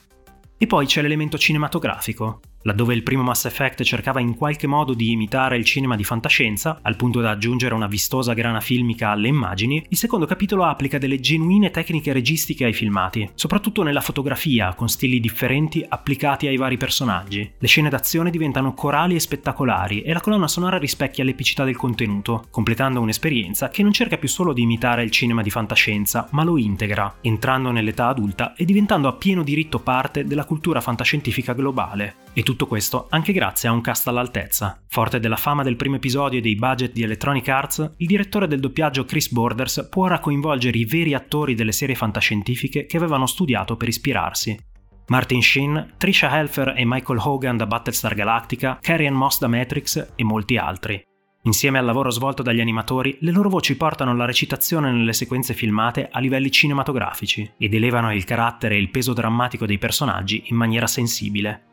E 0.59 0.67
poi 0.67 0.87
c'è 0.87 1.03
l'elemento 1.03 1.39
cinematografico. 1.39 2.41
Laddove 2.65 2.95
il 2.95 3.03
primo 3.03 3.23
Mass 3.23 3.47
Effect 3.47 3.83
cercava 3.83 4.21
in 4.21 4.37
qualche 4.37 4.67
modo 4.67 4.95
di 4.95 5.11
imitare 5.11 5.57
il 5.57 5.65
cinema 5.65 5.97
di 5.97 6.05
fantascienza, 6.05 6.79
al 6.83 6.97
punto 6.97 7.21
da 7.21 7.31
aggiungere 7.31 7.75
una 7.75 7.89
vistosa 7.89 8.35
grana 8.35 8.61
filmica 8.61 9.11
alle 9.11 9.29
immagini, 9.29 9.85
il 9.89 9.97
secondo 9.97 10.27
capitolo 10.27 10.65
applica 10.65 10.99
delle 10.99 11.19
genuine 11.19 11.71
tecniche 11.71 12.13
registiche 12.13 12.65
ai 12.65 12.73
filmati, 12.73 13.29
soprattutto 13.35 13.83
nella 13.83 14.01
fotografia, 14.01 14.75
con 14.75 14.89
stili 14.89 15.19
differenti 15.19 15.85
applicati 15.87 16.47
ai 16.47 16.57
vari 16.57 16.77
personaggi. 16.77 17.51
Le 17.59 17.67
scene 17.67 17.89
d'azione 17.89 18.31
diventano 18.31 18.75
corali 18.75 19.17
e 19.17 19.21
spettacolari 19.21 20.03
e 20.03 20.13
la 20.13 20.21
colonna 20.21 20.49
sonora 20.49 20.79
rispecchia 20.79 21.25
l'epicità 21.25 21.65
del 21.65 21.77
contenuto, 21.77 22.45
completando 22.51 23.01
un'esperienza 23.01 23.71
che 23.71 23.83
non 23.83 23.93
cerca 23.93 24.19
più 24.19 24.29
solo 24.29 24.53
di 24.53 24.63
imitare 24.63 25.03
il 25.03 25.11
cinema 25.11 25.43
di 25.43 25.51
fantascienza, 25.51 26.29
ma 26.31 26.45
lo 26.45 26.57
integra, 26.59 27.17
entrando 27.23 27.73
nell'età 27.73 28.07
adulta 28.07 28.55
e 28.55 28.65
diventando 28.65 29.09
a 29.09 29.15
pieno 29.15 29.43
diritto 29.43 29.81
parte 29.81 30.25
della 30.25 30.45
cultura 30.45 30.81
fantascientifica 30.81 31.55
globale. 31.55 32.15
E 32.35 32.43
tutto 32.53 32.67
questo 32.67 33.07
anche 33.09 33.33
grazie 33.33 33.69
a 33.69 33.73
un 33.73 33.81
cast 33.81 34.07
all'altezza. 34.09 34.83
Forte 34.87 35.19
della 35.19 35.37
fama 35.37 35.63
del 35.63 35.77
primo 35.77 35.97
episodio 35.97 36.39
e 36.39 36.43
dei 36.43 36.55
budget 36.55 36.93
di 36.93 37.03
Electronic 37.03 37.49
Arts, 37.49 37.95
il 37.97 38.07
direttore 38.07 38.47
del 38.47 38.61
doppiaggio 38.61 39.07
Chris 39.07 39.31
Borders 39.31 39.89
può 39.91 40.05
ora 40.05 40.19
coinvolgere 40.19 40.77
i 40.77 40.85
veri 40.85 41.15
attori 41.15 41.55
delle 41.55 41.73
serie 41.73 41.95
fantascientifiche 41.95 42.85
che 42.85 42.97
avevano 42.99 43.27
studiato 43.27 43.77
per 43.77 43.89
ispirarsi. 43.89 44.59
Martin 45.07 45.43
Sheen, 45.43 45.95
Trisha 45.97 46.39
Helfer 46.39 46.75
e 46.77 46.85
Michael 46.85 47.21
Hogan 47.23 47.57
da 47.57 47.67
Battlestar 47.67 48.15
Galactica, 48.15 48.79
Carrie 48.81 49.11
Moss 49.11 49.39
da 49.39 49.49
Matrix 49.49 50.13
e 50.15 50.25
molti 50.25 50.57
altri. 50.59 51.03
Insieme 51.45 51.79
al 51.79 51.85
lavoro 51.85 52.11
svolto 52.11 52.43
dagli 52.43 52.61
animatori, 52.61 53.17
le 53.21 53.33
loro 53.33 53.49
voci 53.49 53.77
portano 53.77 54.15
la 54.15 54.27
recitazione 54.27 54.93
nelle 54.93 55.13
sequenze 55.13 55.55
filmate 55.55 56.09
a 56.11 56.21
livelli 56.21 56.51
cinematografici 56.51 57.51
ed 57.59 57.75
elevano 57.75 58.15
il 58.15 58.25
carattere 58.25 58.77
e 58.77 58.79
il 58.79 58.91
peso 58.91 59.13
drammatico 59.13 59.67
dei 59.67 59.79
personaggi 59.79 60.45
in 60.47 60.57
maniera 60.57 60.87
sensibile. 60.87 61.72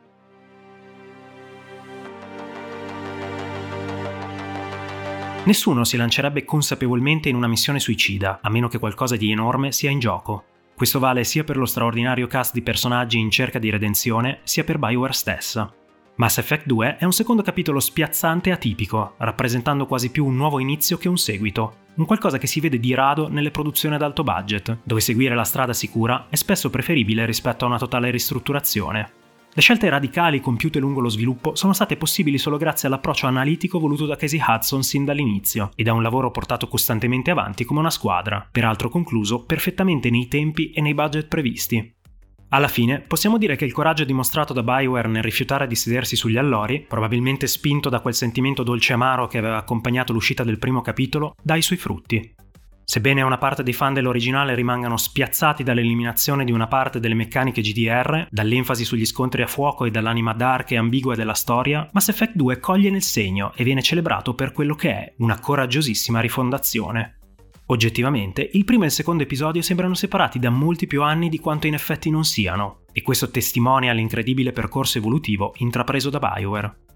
Nessuno 5.50 5.82
si 5.82 5.96
lancerebbe 5.96 6.44
consapevolmente 6.44 7.28
in 7.28 7.34
una 7.34 7.48
missione 7.48 7.80
suicida, 7.80 8.38
a 8.40 8.48
meno 8.48 8.68
che 8.68 8.78
qualcosa 8.78 9.16
di 9.16 9.32
enorme 9.32 9.72
sia 9.72 9.90
in 9.90 9.98
gioco. 9.98 10.44
Questo 10.76 11.00
vale 11.00 11.24
sia 11.24 11.42
per 11.42 11.56
lo 11.56 11.66
straordinario 11.66 12.28
cast 12.28 12.52
di 12.52 12.62
personaggi 12.62 13.18
in 13.18 13.32
cerca 13.32 13.58
di 13.58 13.68
redenzione, 13.68 14.42
sia 14.44 14.62
per 14.62 14.78
Bioware 14.78 15.12
stessa. 15.12 15.68
Mass 16.14 16.38
Effect 16.38 16.66
2 16.66 16.98
è 16.98 17.04
un 17.04 17.10
secondo 17.10 17.42
capitolo 17.42 17.80
spiazzante 17.80 18.50
e 18.50 18.52
atipico, 18.52 19.14
rappresentando 19.18 19.86
quasi 19.86 20.12
più 20.12 20.24
un 20.24 20.36
nuovo 20.36 20.60
inizio 20.60 20.98
che 20.98 21.08
un 21.08 21.18
seguito, 21.18 21.78
un 21.96 22.04
qualcosa 22.04 22.38
che 22.38 22.46
si 22.46 22.60
vede 22.60 22.78
di 22.78 22.94
rado 22.94 23.28
nelle 23.28 23.50
produzioni 23.50 23.96
ad 23.96 24.02
alto 24.02 24.22
budget, 24.22 24.78
dove 24.84 25.00
seguire 25.00 25.34
la 25.34 25.42
strada 25.42 25.72
sicura 25.72 26.26
è 26.30 26.36
spesso 26.36 26.70
preferibile 26.70 27.26
rispetto 27.26 27.64
a 27.64 27.68
una 27.68 27.78
totale 27.78 28.10
ristrutturazione. 28.10 29.19
Le 29.52 29.62
scelte 29.62 29.88
radicali 29.88 30.40
compiute 30.40 30.78
lungo 30.78 31.00
lo 31.00 31.08
sviluppo 31.08 31.56
sono 31.56 31.72
state 31.72 31.96
possibili 31.96 32.38
solo 32.38 32.56
grazie 32.56 32.86
all'approccio 32.86 33.26
analitico 33.26 33.80
voluto 33.80 34.06
da 34.06 34.14
Casey 34.14 34.40
Hudson 34.40 34.84
sin 34.84 35.04
dall'inizio 35.04 35.70
e 35.74 35.82
da 35.82 35.92
un 35.92 36.02
lavoro 36.02 36.30
portato 36.30 36.68
costantemente 36.68 37.32
avanti 37.32 37.64
come 37.64 37.80
una 37.80 37.90
squadra, 37.90 38.46
peraltro 38.48 38.88
concluso 38.88 39.44
perfettamente 39.44 40.08
nei 40.08 40.28
tempi 40.28 40.70
e 40.70 40.80
nei 40.80 40.94
budget 40.94 41.26
previsti. 41.26 41.94
Alla 42.50 42.68
fine, 42.68 43.00
possiamo 43.00 43.38
dire 43.38 43.56
che 43.56 43.64
il 43.64 43.72
coraggio 43.72 44.04
dimostrato 44.04 44.52
da 44.52 44.62
Bioware 44.62 45.08
nel 45.08 45.22
rifiutare 45.22 45.66
di 45.66 45.74
sedersi 45.74 46.14
sugli 46.14 46.36
allori, 46.36 46.80
probabilmente 46.80 47.48
spinto 47.48 47.88
da 47.88 48.00
quel 48.00 48.14
sentimento 48.14 48.62
dolce 48.62 48.92
amaro 48.92 49.26
che 49.26 49.38
aveva 49.38 49.56
accompagnato 49.56 50.12
l'uscita 50.12 50.44
del 50.44 50.58
primo 50.58 50.80
capitolo, 50.80 51.34
dà 51.42 51.56
i 51.56 51.62
suoi 51.62 51.78
frutti. 51.78 52.34
Sebbene 52.90 53.22
una 53.22 53.38
parte 53.38 53.62
dei 53.62 53.72
fan 53.72 53.94
dell'originale 53.94 54.56
rimangano 54.56 54.96
spiazzati 54.96 55.62
dall'eliminazione 55.62 56.44
di 56.44 56.50
una 56.50 56.66
parte 56.66 56.98
delle 56.98 57.14
meccaniche 57.14 57.60
GDR, 57.60 58.26
dall'enfasi 58.28 58.84
sugli 58.84 59.06
scontri 59.06 59.42
a 59.42 59.46
fuoco 59.46 59.84
e 59.84 59.92
dall'anima 59.92 60.32
dark 60.32 60.72
e 60.72 60.76
ambigua 60.76 61.14
della 61.14 61.34
storia, 61.34 61.88
Mass 61.92 62.08
Effect 62.08 62.34
2 62.34 62.58
coglie 62.58 62.90
nel 62.90 63.04
segno 63.04 63.52
e 63.54 63.62
viene 63.62 63.80
celebrato 63.80 64.34
per 64.34 64.50
quello 64.50 64.74
che 64.74 64.90
è, 64.90 65.14
una 65.18 65.38
coraggiosissima 65.38 66.18
rifondazione. 66.18 67.18
Oggettivamente, 67.66 68.50
il 68.54 68.64
primo 68.64 68.82
e 68.82 68.86
il 68.86 68.92
secondo 68.92 69.22
episodio 69.22 69.62
sembrano 69.62 69.94
separati 69.94 70.40
da 70.40 70.50
molti 70.50 70.88
più 70.88 71.04
anni 71.04 71.28
di 71.28 71.38
quanto 71.38 71.68
in 71.68 71.74
effetti 71.74 72.10
non 72.10 72.24
siano, 72.24 72.80
e 72.92 73.02
questo 73.02 73.30
testimonia 73.30 73.92
l'incredibile 73.92 74.50
percorso 74.50 74.98
evolutivo 74.98 75.52
intrapreso 75.58 76.10
da 76.10 76.18
BioWare. 76.18 76.89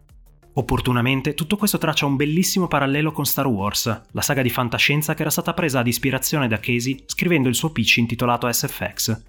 Opportunamente, 0.57 1.35
tutto 1.35 1.57
questo 1.57 1.79
traccia 1.79 2.07
un 2.07 2.15
bellissimo 2.15 2.69
parallelo 2.69 3.11
con 3.11 3.27
Star 3.27 3.47
Wars, 3.47 4.03
la 4.13 4.21
saga 4.21 4.41
di 4.41 4.51
fantascienza 4.51 5.15
che 5.15 5.23
era 5.23 5.31
stata 5.31 5.53
presa 5.53 5.81
ad 5.81 5.87
ispirazione 5.89 6.47
da 6.47 6.61
Casey 6.61 7.03
scrivendo 7.07 7.49
il 7.49 7.57
suo 7.57 7.71
pitch 7.71 7.97
intitolato 7.97 8.51
SFX. 8.51 9.23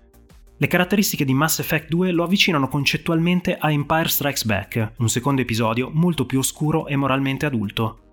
Le 0.57 0.67
caratteristiche 0.67 1.25
di 1.25 1.33
Mass 1.33 1.59
Effect 1.59 1.89
2 1.89 2.11
lo 2.11 2.23
avvicinano 2.23 2.67
concettualmente 2.67 3.57
a 3.57 3.71
Empire 3.71 4.07
Strikes 4.07 4.45
Back, 4.45 4.93
un 4.97 5.09
secondo 5.09 5.41
episodio 5.41 5.89
molto 5.91 6.25
più 6.27 6.39
oscuro 6.39 6.85
e 6.85 6.95
moralmente 6.95 7.47
adulto. 7.47 8.04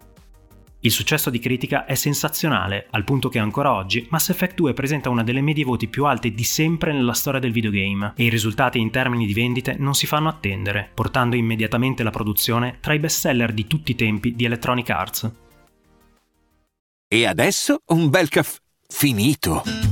Il 0.85 0.91
successo 0.91 1.31
di 1.31 1.39
critica 1.39 1.85
è 1.85 1.95
sensazionale, 1.95 2.89
al 2.91 3.05
punto 3.05 3.29
che 3.29 3.39
ancora 3.39 3.73
oggi 3.73 4.05
Mass 4.11 4.31
Effect 4.31 4.57
2 4.57 4.73
presenta 4.73 5.11
una 5.11 5.23
delle 5.23 5.41
medie 5.41 5.63
voti 5.65 5.87
più 5.87 6.07
alte 6.07 6.33
di 6.33 6.43
sempre 6.43 6.93
nella 6.93 7.13
storia 7.13 7.39
del 7.39 7.53
videogame 7.53 8.15
e 8.17 8.25
i 8.25 8.29
risultati 8.29 8.81
in 8.81 8.91
termini 8.91 9.25
di 9.25 9.33
vendite 9.33 9.77
non 9.79 9.95
si 9.95 10.07
fanno 10.07 10.29
attendere, 10.29 10.91
portando 10.93 11.37
immediatamente 11.37 12.03
la 12.03 12.11
produzione 12.11 12.79
tra 12.81 12.95
i 12.95 12.99
bestseller 12.99 13.53
di 13.53 13.69
tutti 13.69 13.93
i 13.93 13.95
tempi 13.95 14.35
di 14.35 14.45
Electronic 14.45 14.91
Arts. 14.91 15.33
E 17.07 17.27
adesso 17.27 17.83
un 17.87 18.11
bel 18.11 18.29
caffè 18.29 18.59
finito. 18.89 19.92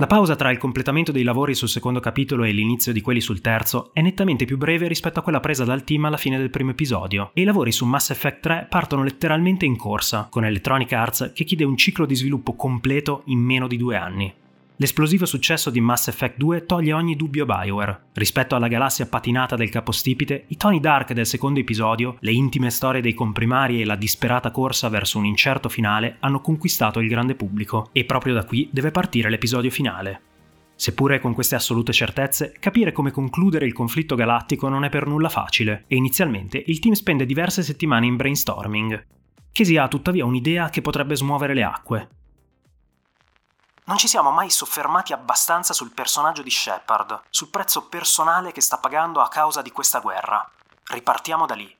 La 0.00 0.06
pausa 0.06 0.34
tra 0.34 0.50
il 0.50 0.56
completamento 0.56 1.12
dei 1.12 1.24
lavori 1.24 1.54
sul 1.54 1.68
secondo 1.68 2.00
capitolo 2.00 2.44
e 2.44 2.52
l'inizio 2.52 2.90
di 2.90 3.02
quelli 3.02 3.20
sul 3.20 3.42
terzo 3.42 3.90
è 3.92 4.00
nettamente 4.00 4.46
più 4.46 4.56
breve 4.56 4.88
rispetto 4.88 5.20
a 5.20 5.22
quella 5.22 5.40
presa 5.40 5.64
dal 5.64 5.84
team 5.84 6.06
alla 6.06 6.16
fine 6.16 6.38
del 6.38 6.48
primo 6.48 6.70
episodio, 6.70 7.32
e 7.34 7.42
i 7.42 7.44
lavori 7.44 7.70
su 7.70 7.84
Mass 7.84 8.08
Effect 8.08 8.40
3 8.40 8.66
partono 8.70 9.04
letteralmente 9.04 9.66
in 9.66 9.76
corsa, 9.76 10.28
con 10.30 10.46
Electronic 10.46 10.90
Arts 10.94 11.32
che 11.34 11.44
chiede 11.44 11.64
un 11.64 11.76
ciclo 11.76 12.06
di 12.06 12.14
sviluppo 12.14 12.56
completo 12.56 13.24
in 13.26 13.40
meno 13.40 13.66
di 13.66 13.76
due 13.76 13.96
anni. 13.96 14.39
L'esplosivo 14.80 15.26
successo 15.26 15.68
di 15.68 15.78
Mass 15.78 16.08
Effect 16.08 16.38
2 16.38 16.64
toglie 16.64 16.94
ogni 16.94 17.14
dubbio 17.14 17.42
a 17.42 17.46
Bioware. 17.46 18.04
Rispetto 18.14 18.54
alla 18.54 18.66
galassia 18.66 19.04
patinata 19.04 19.54
del 19.54 19.68
capostipite, 19.68 20.44
i 20.46 20.56
toni 20.56 20.80
dark 20.80 21.12
del 21.12 21.26
secondo 21.26 21.60
episodio, 21.60 22.16
le 22.20 22.32
intime 22.32 22.70
storie 22.70 23.02
dei 23.02 23.12
comprimari 23.12 23.82
e 23.82 23.84
la 23.84 23.94
disperata 23.94 24.50
corsa 24.50 24.88
verso 24.88 25.18
un 25.18 25.26
incerto 25.26 25.68
finale 25.68 26.16
hanno 26.20 26.40
conquistato 26.40 26.98
il 27.00 27.10
grande 27.10 27.34
pubblico, 27.34 27.90
e 27.92 28.06
proprio 28.06 28.32
da 28.32 28.46
qui 28.46 28.70
deve 28.72 28.90
partire 28.90 29.28
l'episodio 29.28 29.68
finale. 29.70 30.22
Seppure 30.76 31.20
con 31.20 31.34
queste 31.34 31.56
assolute 31.56 31.92
certezze, 31.92 32.54
capire 32.58 32.90
come 32.90 33.10
concludere 33.10 33.66
il 33.66 33.74
conflitto 33.74 34.14
galattico 34.14 34.70
non 34.70 34.84
è 34.84 34.88
per 34.88 35.06
nulla 35.06 35.28
facile, 35.28 35.84
e 35.88 35.96
inizialmente 35.96 36.62
il 36.68 36.78
team 36.78 36.94
spende 36.94 37.26
diverse 37.26 37.62
settimane 37.62 38.06
in 38.06 38.16
brainstorming. 38.16 39.06
Casey 39.52 39.76
ha 39.76 39.88
tuttavia 39.88 40.24
un'idea 40.24 40.70
che 40.70 40.80
potrebbe 40.80 41.16
smuovere 41.16 41.52
le 41.52 41.64
acque, 41.64 42.08
non 43.90 43.98
ci 43.98 44.06
siamo 44.06 44.30
mai 44.30 44.50
soffermati 44.50 45.12
abbastanza 45.12 45.72
sul 45.72 45.90
personaggio 45.92 46.42
di 46.42 46.50
Shepard, 46.50 47.22
sul 47.28 47.48
prezzo 47.48 47.88
personale 47.88 48.52
che 48.52 48.60
sta 48.60 48.78
pagando 48.78 49.18
a 49.20 49.26
causa 49.26 49.62
di 49.62 49.72
questa 49.72 49.98
guerra. 49.98 50.48
Ripartiamo 50.92 51.44
da 51.44 51.56
lì. 51.56 51.76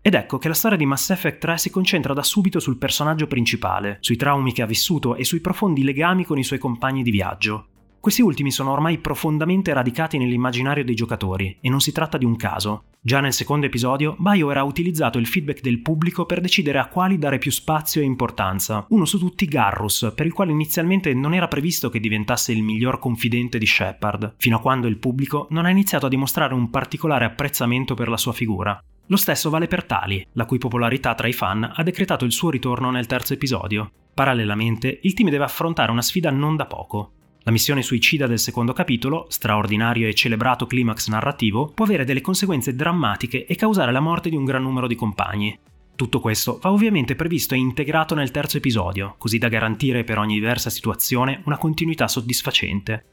Ed 0.00 0.14
ecco 0.14 0.38
che 0.38 0.48
la 0.48 0.54
storia 0.54 0.78
di 0.78 0.86
Mass 0.86 1.10
Effect 1.10 1.40
3 1.40 1.58
si 1.58 1.68
concentra 1.68 2.14
da 2.14 2.22
subito 2.22 2.60
sul 2.60 2.78
personaggio 2.78 3.26
principale, 3.26 3.98
sui 4.00 4.16
traumi 4.16 4.54
che 4.54 4.62
ha 4.62 4.66
vissuto 4.66 5.16
e 5.16 5.24
sui 5.24 5.40
profondi 5.40 5.84
legami 5.84 6.24
con 6.24 6.38
i 6.38 6.44
suoi 6.44 6.58
compagni 6.58 7.02
di 7.02 7.10
viaggio. 7.10 7.66
Questi 8.00 8.22
ultimi 8.22 8.52
sono 8.52 8.70
ormai 8.70 8.98
profondamente 8.98 9.72
radicati 9.72 10.18
nell'immaginario 10.18 10.84
dei 10.84 10.94
giocatori 10.94 11.58
e 11.60 11.68
non 11.68 11.80
si 11.80 11.90
tratta 11.90 12.16
di 12.16 12.24
un 12.24 12.36
caso. 12.36 12.84
Già 13.00 13.20
nel 13.20 13.32
secondo 13.32 13.66
episodio, 13.66 14.14
BioWare 14.18 14.60
ha 14.60 14.64
utilizzato 14.64 15.18
il 15.18 15.26
feedback 15.26 15.60
del 15.60 15.82
pubblico 15.82 16.24
per 16.24 16.40
decidere 16.40 16.78
a 16.78 16.86
quali 16.86 17.18
dare 17.18 17.38
più 17.38 17.50
spazio 17.50 18.00
e 18.00 18.04
importanza. 18.04 18.86
Uno 18.90 19.04
su 19.04 19.18
tutti 19.18 19.46
Garrus, 19.46 20.12
per 20.14 20.26
il 20.26 20.32
quale 20.32 20.52
inizialmente 20.52 21.12
non 21.12 21.34
era 21.34 21.48
previsto 21.48 21.90
che 21.90 21.98
diventasse 21.98 22.52
il 22.52 22.62
miglior 22.62 23.00
confidente 23.00 23.58
di 23.58 23.66
Shepard, 23.66 24.34
fino 24.38 24.56
a 24.56 24.60
quando 24.60 24.86
il 24.86 24.98
pubblico 24.98 25.48
non 25.50 25.66
ha 25.66 25.70
iniziato 25.70 26.06
a 26.06 26.10
dimostrare 26.10 26.54
un 26.54 26.70
particolare 26.70 27.24
apprezzamento 27.24 27.94
per 27.94 28.08
la 28.08 28.16
sua 28.16 28.32
figura. 28.32 28.80
Lo 29.06 29.16
stesso 29.16 29.50
vale 29.50 29.66
per 29.66 29.84
Tali, 29.84 30.24
la 30.32 30.44
cui 30.44 30.58
popolarità 30.58 31.14
tra 31.14 31.26
i 31.26 31.32
fan 31.32 31.68
ha 31.74 31.82
decretato 31.82 32.24
il 32.24 32.32
suo 32.32 32.50
ritorno 32.50 32.90
nel 32.90 33.06
terzo 33.06 33.32
episodio. 33.32 33.90
Parallelamente, 34.14 35.00
il 35.02 35.14
team 35.14 35.30
deve 35.30 35.44
affrontare 35.44 35.90
una 35.90 36.02
sfida 36.02 36.30
non 36.30 36.56
da 36.56 36.66
poco, 36.66 37.12
la 37.48 37.54
missione 37.54 37.80
suicida 37.80 38.26
del 38.26 38.38
secondo 38.38 38.74
capitolo, 38.74 39.24
straordinario 39.30 40.06
e 40.06 40.12
celebrato 40.12 40.66
climax 40.66 41.08
narrativo, 41.08 41.72
può 41.72 41.86
avere 41.86 42.04
delle 42.04 42.20
conseguenze 42.20 42.74
drammatiche 42.74 43.46
e 43.46 43.54
causare 43.54 43.90
la 43.90 44.00
morte 44.00 44.28
di 44.28 44.36
un 44.36 44.44
gran 44.44 44.62
numero 44.62 44.86
di 44.86 44.94
compagni. 44.94 45.58
Tutto 45.96 46.20
questo 46.20 46.58
va 46.60 46.70
ovviamente 46.70 47.16
previsto 47.16 47.54
e 47.54 47.58
integrato 47.58 48.14
nel 48.14 48.32
terzo 48.32 48.58
episodio, 48.58 49.14
così 49.16 49.38
da 49.38 49.48
garantire 49.48 50.04
per 50.04 50.18
ogni 50.18 50.34
diversa 50.34 50.68
situazione 50.68 51.40
una 51.46 51.56
continuità 51.56 52.06
soddisfacente. 52.06 53.04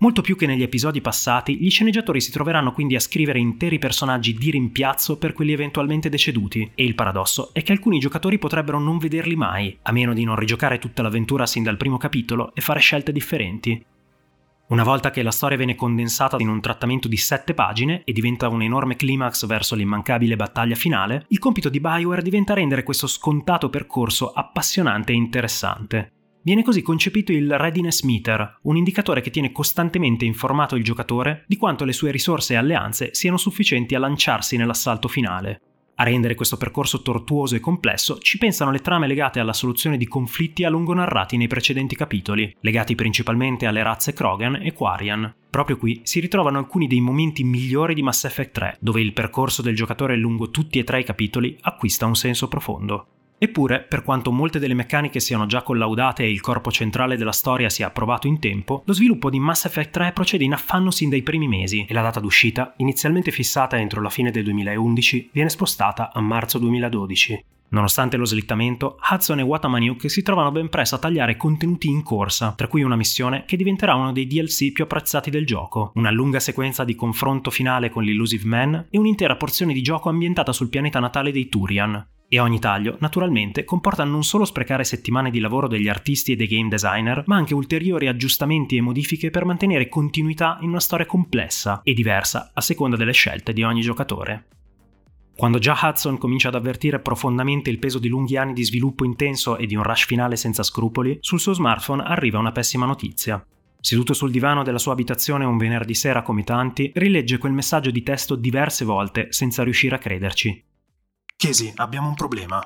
Molto 0.00 0.22
più 0.22 0.36
che 0.36 0.46
negli 0.46 0.62
episodi 0.62 1.00
passati, 1.00 1.58
gli 1.58 1.70
sceneggiatori 1.70 2.20
si 2.20 2.30
troveranno 2.30 2.72
quindi 2.72 2.94
a 2.94 3.00
scrivere 3.00 3.40
interi 3.40 3.80
personaggi 3.80 4.32
di 4.32 4.52
rimpiazzo 4.52 5.18
per 5.18 5.32
quelli 5.32 5.50
eventualmente 5.50 6.08
deceduti, 6.08 6.70
e 6.76 6.84
il 6.84 6.94
paradosso 6.94 7.52
è 7.52 7.64
che 7.64 7.72
alcuni 7.72 7.98
giocatori 7.98 8.38
potrebbero 8.38 8.78
non 8.78 8.98
vederli 8.98 9.34
mai, 9.34 9.76
a 9.82 9.90
meno 9.90 10.14
di 10.14 10.22
non 10.22 10.36
rigiocare 10.36 10.78
tutta 10.78 11.02
l'avventura 11.02 11.46
sin 11.46 11.64
dal 11.64 11.76
primo 11.76 11.96
capitolo 11.96 12.54
e 12.54 12.60
fare 12.60 12.78
scelte 12.78 13.10
differenti. 13.10 13.84
Una 14.68 14.84
volta 14.84 15.10
che 15.10 15.22
la 15.22 15.32
storia 15.32 15.56
viene 15.56 15.74
condensata 15.74 16.36
in 16.38 16.48
un 16.48 16.60
trattamento 16.60 17.08
di 17.08 17.16
sette 17.16 17.54
pagine 17.54 18.02
e 18.04 18.12
diventa 18.12 18.48
un 18.48 18.62
enorme 18.62 18.94
climax 18.94 19.46
verso 19.46 19.74
l'immancabile 19.74 20.36
battaglia 20.36 20.76
finale, 20.76 21.24
il 21.28 21.40
compito 21.40 21.68
di 21.68 21.80
Bioware 21.80 22.22
diventa 22.22 22.54
rendere 22.54 22.84
questo 22.84 23.08
scontato 23.08 23.68
percorso 23.68 24.30
appassionante 24.30 25.10
e 25.10 25.16
interessante. 25.16 26.12
Viene 26.42 26.62
così 26.62 26.82
concepito 26.82 27.32
il 27.32 27.58
Readiness 27.58 28.02
Meter, 28.02 28.58
un 28.62 28.76
indicatore 28.76 29.20
che 29.20 29.30
tiene 29.30 29.52
costantemente 29.52 30.24
informato 30.24 30.76
il 30.76 30.84
giocatore 30.84 31.44
di 31.46 31.56
quanto 31.56 31.84
le 31.84 31.92
sue 31.92 32.10
risorse 32.10 32.54
e 32.54 32.56
alleanze 32.56 33.10
siano 33.12 33.36
sufficienti 33.36 33.94
a 33.94 33.98
lanciarsi 33.98 34.56
nell'assalto 34.56 35.08
finale. 35.08 35.60
A 36.00 36.04
rendere 36.04 36.36
questo 36.36 36.56
percorso 36.56 37.02
tortuoso 37.02 37.56
e 37.56 37.60
complesso 37.60 38.18
ci 38.18 38.38
pensano 38.38 38.70
le 38.70 38.78
trame 38.78 39.08
legate 39.08 39.40
alla 39.40 39.52
soluzione 39.52 39.96
di 39.96 40.06
conflitti 40.06 40.62
a 40.62 40.70
lungo 40.70 40.94
narrati 40.94 41.36
nei 41.36 41.48
precedenti 41.48 41.96
capitoli, 41.96 42.54
legati 42.60 42.94
principalmente 42.94 43.66
alle 43.66 43.82
razze 43.82 44.12
Krogan 44.12 44.60
e 44.62 44.72
Quarian. 44.72 45.34
Proprio 45.50 45.76
qui 45.76 46.00
si 46.04 46.20
ritrovano 46.20 46.58
alcuni 46.58 46.86
dei 46.86 47.00
momenti 47.00 47.42
migliori 47.42 47.94
di 47.94 48.02
Mass 48.04 48.24
Effect 48.24 48.52
3, 48.52 48.76
dove 48.78 49.00
il 49.00 49.12
percorso 49.12 49.60
del 49.60 49.74
giocatore 49.74 50.16
lungo 50.16 50.50
tutti 50.50 50.78
e 50.78 50.84
tre 50.84 51.00
i 51.00 51.04
capitoli 51.04 51.58
acquista 51.62 52.06
un 52.06 52.14
senso 52.14 52.46
profondo. 52.46 53.08
Eppure, 53.40 53.82
per 53.82 54.02
quanto 54.02 54.32
molte 54.32 54.58
delle 54.58 54.74
meccaniche 54.74 55.20
siano 55.20 55.46
già 55.46 55.62
collaudate 55.62 56.24
e 56.24 56.30
il 56.30 56.40
corpo 56.40 56.72
centrale 56.72 57.16
della 57.16 57.30
storia 57.30 57.70
sia 57.70 57.86
approvato 57.86 58.26
in 58.26 58.40
tempo, 58.40 58.82
lo 58.84 58.92
sviluppo 58.92 59.30
di 59.30 59.38
Mass 59.38 59.64
Effect 59.64 59.90
3 59.90 60.12
procede 60.12 60.42
in 60.42 60.54
affanno 60.54 60.90
sin 60.90 61.08
dai 61.08 61.22
primi 61.22 61.46
mesi 61.46 61.86
e 61.88 61.94
la 61.94 62.02
data 62.02 62.18
d'uscita, 62.18 62.74
inizialmente 62.78 63.30
fissata 63.30 63.78
entro 63.78 64.02
la 64.02 64.10
fine 64.10 64.32
del 64.32 64.42
2011, 64.42 65.30
viene 65.32 65.50
spostata 65.50 66.12
a 66.12 66.20
marzo 66.20 66.58
2012. 66.58 67.44
Nonostante 67.70 68.16
lo 68.16 68.24
slittamento, 68.24 68.96
Hudson 69.10 69.40
e 69.40 69.42
Watamaniuk 69.42 70.08
si 70.10 70.22
trovano 70.22 70.50
ben 70.50 70.70
presto 70.70 70.94
a 70.94 70.98
tagliare 70.98 71.36
contenuti 71.36 71.88
in 71.88 72.02
corsa, 72.02 72.54
tra 72.56 72.66
cui 72.66 72.82
una 72.82 72.96
missione 72.96 73.44
che 73.44 73.58
diventerà 73.58 73.94
uno 73.94 74.10
dei 74.10 74.26
DLC 74.26 74.72
più 74.72 74.84
apprezzati 74.84 75.30
del 75.30 75.44
gioco, 75.44 75.92
una 75.94 76.10
lunga 76.10 76.40
sequenza 76.40 76.82
di 76.82 76.94
confronto 76.94 77.50
finale 77.50 77.90
con 77.90 78.04
l'Illusive 78.04 78.46
Man 78.46 78.86
e 78.90 78.98
un'intera 78.98 79.36
porzione 79.36 79.74
di 79.74 79.82
gioco 79.82 80.08
ambientata 80.08 80.52
sul 80.52 80.70
pianeta 80.70 80.98
natale 80.98 81.30
dei 81.30 81.48
Turian. 81.48 82.06
E 82.30 82.38
ogni 82.38 82.58
taglio, 82.58 82.98
naturalmente, 83.00 83.64
comporta 83.64 84.04
non 84.04 84.22
solo 84.22 84.44
sprecare 84.44 84.84
settimane 84.84 85.30
di 85.30 85.40
lavoro 85.40 85.66
degli 85.66 85.88
artisti 85.88 86.32
e 86.32 86.36
dei 86.36 86.46
game 86.46 86.68
designer, 86.68 87.22
ma 87.24 87.36
anche 87.36 87.54
ulteriori 87.54 88.06
aggiustamenti 88.06 88.76
e 88.76 88.82
modifiche 88.82 89.30
per 89.30 89.46
mantenere 89.46 89.88
continuità 89.88 90.58
in 90.60 90.68
una 90.68 90.80
storia 90.80 91.06
complessa 91.06 91.80
e 91.82 91.94
diversa 91.94 92.50
a 92.52 92.60
seconda 92.60 92.96
delle 92.96 93.12
scelte 93.12 93.54
di 93.54 93.62
ogni 93.62 93.80
giocatore. 93.80 94.48
Quando 95.34 95.58
già 95.58 95.78
Hudson 95.80 96.18
comincia 96.18 96.48
ad 96.48 96.56
avvertire 96.56 96.98
profondamente 96.98 97.70
il 97.70 97.78
peso 97.78 97.98
di 97.98 98.08
lunghi 98.08 98.36
anni 98.36 98.52
di 98.52 98.64
sviluppo 98.64 99.06
intenso 99.06 99.56
e 99.56 99.66
di 99.66 99.76
un 99.76 99.84
rush 99.84 100.04
finale 100.04 100.36
senza 100.36 100.62
scrupoli, 100.62 101.16
sul 101.20 101.40
suo 101.40 101.54
smartphone 101.54 102.02
arriva 102.02 102.38
una 102.38 102.52
pessima 102.52 102.84
notizia. 102.84 103.42
Seduto 103.80 104.12
sul 104.12 104.32
divano 104.32 104.64
della 104.64 104.78
sua 104.78 104.92
abitazione 104.92 105.46
un 105.46 105.56
venerdì 105.56 105.94
sera 105.94 106.22
come 106.22 106.42
tanti, 106.42 106.90
rilegge 106.94 107.38
quel 107.38 107.52
messaggio 107.52 107.90
di 107.90 108.02
testo 108.02 108.34
diverse 108.34 108.84
volte 108.84 109.28
senza 109.30 109.62
riuscire 109.62 109.94
a 109.94 109.98
crederci. 109.98 110.64
Casey, 111.40 111.72
abbiamo 111.76 112.08
un 112.08 112.16
problema. 112.16 112.60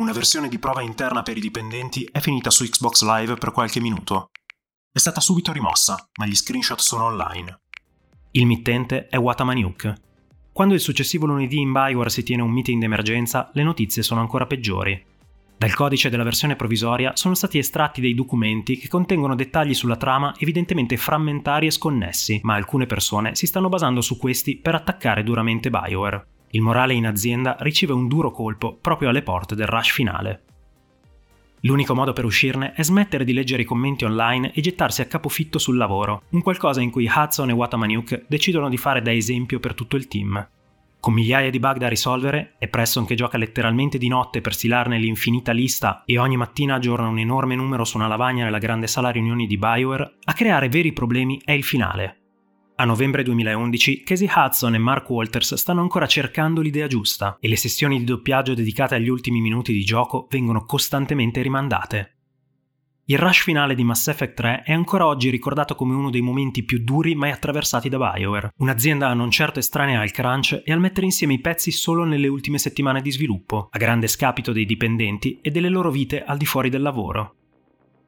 Una 0.00 0.10
versione 0.10 0.48
di 0.48 0.58
prova 0.58 0.82
interna 0.82 1.22
per 1.22 1.36
i 1.36 1.40
dipendenti 1.40 2.08
è 2.10 2.18
finita 2.18 2.50
su 2.50 2.64
Xbox 2.64 3.04
Live 3.04 3.36
per 3.36 3.52
qualche 3.52 3.78
minuto. 3.78 4.30
È 4.90 4.98
stata 4.98 5.20
subito 5.20 5.52
rimossa, 5.52 6.08
ma 6.18 6.26
gli 6.26 6.34
screenshot 6.34 6.80
sono 6.80 7.04
online. 7.04 7.60
Il 8.32 8.46
mittente 8.46 9.06
è 9.06 9.16
Watamaniuk. 9.16 9.92
Quando 10.52 10.74
il 10.74 10.80
successivo 10.80 11.26
lunedì 11.26 11.60
in 11.60 11.70
Bioware 11.70 12.10
si 12.10 12.24
tiene 12.24 12.42
un 12.42 12.50
meeting 12.50 12.80
d'emergenza, 12.80 13.50
le 13.52 13.62
notizie 13.62 14.02
sono 14.02 14.22
ancora 14.22 14.46
peggiori. 14.46 15.00
Dal 15.56 15.74
codice 15.74 16.10
della 16.10 16.24
versione 16.24 16.56
provvisoria 16.56 17.14
sono 17.14 17.34
stati 17.34 17.58
estratti 17.58 18.00
dei 18.00 18.14
documenti 18.14 18.76
che 18.76 18.88
contengono 18.88 19.36
dettagli 19.36 19.72
sulla 19.72 19.96
trama 19.96 20.34
evidentemente 20.38 20.96
frammentari 20.96 21.68
e 21.68 21.70
sconnessi, 21.70 22.40
ma 22.42 22.56
alcune 22.56 22.86
persone 22.86 23.36
si 23.36 23.46
stanno 23.46 23.68
basando 23.68 24.00
su 24.00 24.16
questi 24.16 24.56
per 24.56 24.74
attaccare 24.74 25.22
duramente 25.22 25.70
Bioware. 25.70 26.26
Il 26.56 26.62
morale 26.62 26.94
in 26.94 27.06
azienda 27.06 27.54
riceve 27.60 27.92
un 27.92 28.08
duro 28.08 28.30
colpo 28.30 28.78
proprio 28.80 29.10
alle 29.10 29.20
porte 29.20 29.54
del 29.54 29.66
rush 29.66 29.90
finale. 29.90 30.44
L'unico 31.60 31.94
modo 31.94 32.14
per 32.14 32.24
uscirne 32.24 32.72
è 32.72 32.82
smettere 32.82 33.24
di 33.24 33.34
leggere 33.34 33.60
i 33.60 33.66
commenti 33.66 34.06
online 34.06 34.52
e 34.54 34.62
gettarsi 34.62 35.02
a 35.02 35.04
capofitto 35.04 35.58
sul 35.58 35.76
lavoro, 35.76 36.22
un 36.30 36.40
qualcosa 36.40 36.80
in 36.80 36.90
cui 36.90 37.10
Hudson 37.14 37.50
e 37.50 37.52
Watamaniuk 37.52 38.24
decidono 38.26 38.70
di 38.70 38.78
fare 38.78 39.02
da 39.02 39.12
esempio 39.12 39.60
per 39.60 39.74
tutto 39.74 39.96
il 39.96 40.08
team. 40.08 40.48
Con 40.98 41.12
migliaia 41.12 41.50
di 41.50 41.58
bug 41.58 41.76
da 41.76 41.88
risolvere, 41.88 42.54
e 42.58 42.68
Preston 42.68 43.04
che 43.04 43.16
gioca 43.16 43.36
letteralmente 43.36 43.98
di 43.98 44.08
notte 44.08 44.40
per 44.40 44.54
stilarne 44.54 44.98
l'infinita 44.98 45.52
lista 45.52 46.04
e 46.06 46.16
ogni 46.16 46.38
mattina 46.38 46.76
aggiorna 46.76 47.08
un 47.08 47.18
enorme 47.18 47.54
numero 47.54 47.84
su 47.84 47.98
una 47.98 48.08
lavagna 48.08 48.44
nella 48.44 48.56
grande 48.56 48.86
sala 48.86 49.10
riunioni 49.10 49.46
di 49.46 49.58
Bioware, 49.58 50.14
a 50.24 50.32
creare 50.32 50.70
veri 50.70 50.94
problemi 50.94 51.38
è 51.44 51.52
il 51.52 51.64
finale, 51.64 52.15
a 52.78 52.84
novembre 52.84 53.22
2011 53.22 54.02
Casey 54.02 54.28
Hudson 54.34 54.74
e 54.74 54.78
Mark 54.78 55.08
Walters 55.08 55.54
stanno 55.54 55.80
ancora 55.80 56.06
cercando 56.06 56.60
l'idea 56.60 56.86
giusta 56.86 57.38
e 57.40 57.48
le 57.48 57.56
sessioni 57.56 57.98
di 57.98 58.04
doppiaggio 58.04 58.52
dedicate 58.52 58.94
agli 58.94 59.08
ultimi 59.08 59.40
minuti 59.40 59.72
di 59.72 59.82
gioco 59.82 60.26
vengono 60.30 60.64
costantemente 60.64 61.40
rimandate. 61.40 62.10
Il 63.08 63.18
rush 63.18 63.44
finale 63.44 63.74
di 63.74 63.84
Mass 63.84 64.08
Effect 64.08 64.34
3 64.34 64.62
è 64.64 64.72
ancora 64.72 65.06
oggi 65.06 65.30
ricordato 65.30 65.74
come 65.74 65.94
uno 65.94 66.10
dei 66.10 66.20
momenti 66.20 66.64
più 66.64 66.82
duri 66.82 67.14
mai 67.14 67.30
attraversati 67.30 67.88
da 67.88 67.98
BioWare, 67.98 68.52
un'azienda 68.58 69.14
non 69.14 69.30
certo 69.30 69.60
estranea 69.60 70.00
al 70.00 70.10
crunch 70.10 70.60
e 70.64 70.72
al 70.72 70.80
mettere 70.80 71.06
insieme 71.06 71.34
i 71.34 71.40
pezzi 71.40 71.70
solo 71.70 72.04
nelle 72.04 72.26
ultime 72.26 72.58
settimane 72.58 73.00
di 73.00 73.12
sviluppo, 73.12 73.68
a 73.70 73.78
grande 73.78 74.08
scapito 74.08 74.52
dei 74.52 74.66
dipendenti 74.66 75.38
e 75.40 75.50
delle 75.50 75.68
loro 75.68 75.90
vite 75.90 76.24
al 76.24 76.36
di 76.36 76.46
fuori 76.46 76.68
del 76.68 76.82
lavoro. 76.82 77.36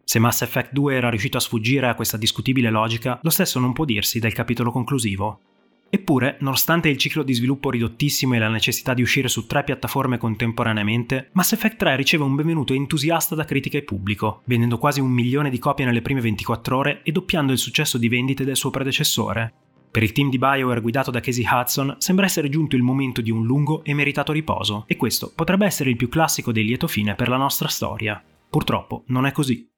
Se 0.09 0.19
Mass 0.19 0.41
Effect 0.41 0.73
2 0.73 0.95
era 0.95 1.11
riuscito 1.11 1.37
a 1.37 1.41
sfuggire 1.41 1.87
a 1.87 1.95
questa 1.95 2.17
discutibile 2.17 2.71
logica, 2.71 3.21
lo 3.23 3.29
stesso 3.29 3.61
non 3.61 3.75
può 3.75 3.85
dirsi 3.85 4.19
del 4.19 4.33
capitolo 4.33 4.71
conclusivo. 4.71 5.41
Eppure, 5.91 6.39
nonostante 6.41 6.89
il 6.89 6.97
ciclo 6.97 7.23
di 7.23 7.35
sviluppo 7.35 7.69
ridottissimo 7.69 8.35
e 8.35 8.39
la 8.39 8.49
necessità 8.49 8.95
di 8.95 9.03
uscire 9.03 9.29
su 9.29 9.47
tre 9.47 9.65
piattaforme 9.65 10.17
contemporaneamente, 10.17 11.29
Mass 11.33 11.53
Effect 11.53 11.77
3 11.77 11.97
riceve 11.97 12.25
un 12.25 12.35
benvenuto 12.35 12.73
entusiasta 12.73 13.35
da 13.35 13.45
critica 13.45 13.77
e 13.77 13.83
pubblico, 13.83 14.41
vendendo 14.47 14.79
quasi 14.79 15.01
un 15.01 15.11
milione 15.11 15.51
di 15.51 15.59
copie 15.59 15.85
nelle 15.85 16.01
prime 16.01 16.23
24 16.23 16.75
ore 16.75 17.03
e 17.03 17.13
doppiando 17.13 17.53
il 17.53 17.59
successo 17.59 17.99
di 17.99 18.09
vendite 18.09 18.45
del 18.45 18.57
suo 18.57 18.71
predecessore. 18.71 19.53
Per 19.91 20.03
il 20.03 20.13
team 20.13 20.31
di 20.31 20.39
BioWare 20.39 20.81
guidato 20.81 21.11
da 21.11 21.21
Casey 21.21 21.45
Hudson 21.47 21.97
sembra 21.99 22.25
essere 22.25 22.49
giunto 22.49 22.77
il 22.77 22.83
momento 22.83 23.21
di 23.21 23.31
un 23.31 23.45
lungo 23.45 23.85
e 23.85 23.93
meritato 23.93 24.33
riposo, 24.33 24.85
e 24.87 24.97
questo 24.97 25.31
potrebbe 25.35 25.67
essere 25.67 25.91
il 25.91 25.97
più 25.97 26.09
classico 26.09 26.51
dei 26.51 26.65
lieto 26.65 26.87
fine 26.87 27.15
per 27.15 27.29
la 27.29 27.37
nostra 27.37 27.69
storia. 27.69 28.25
Purtroppo 28.49 29.05
non 29.09 29.27
è 29.27 29.33
così. 29.33 29.69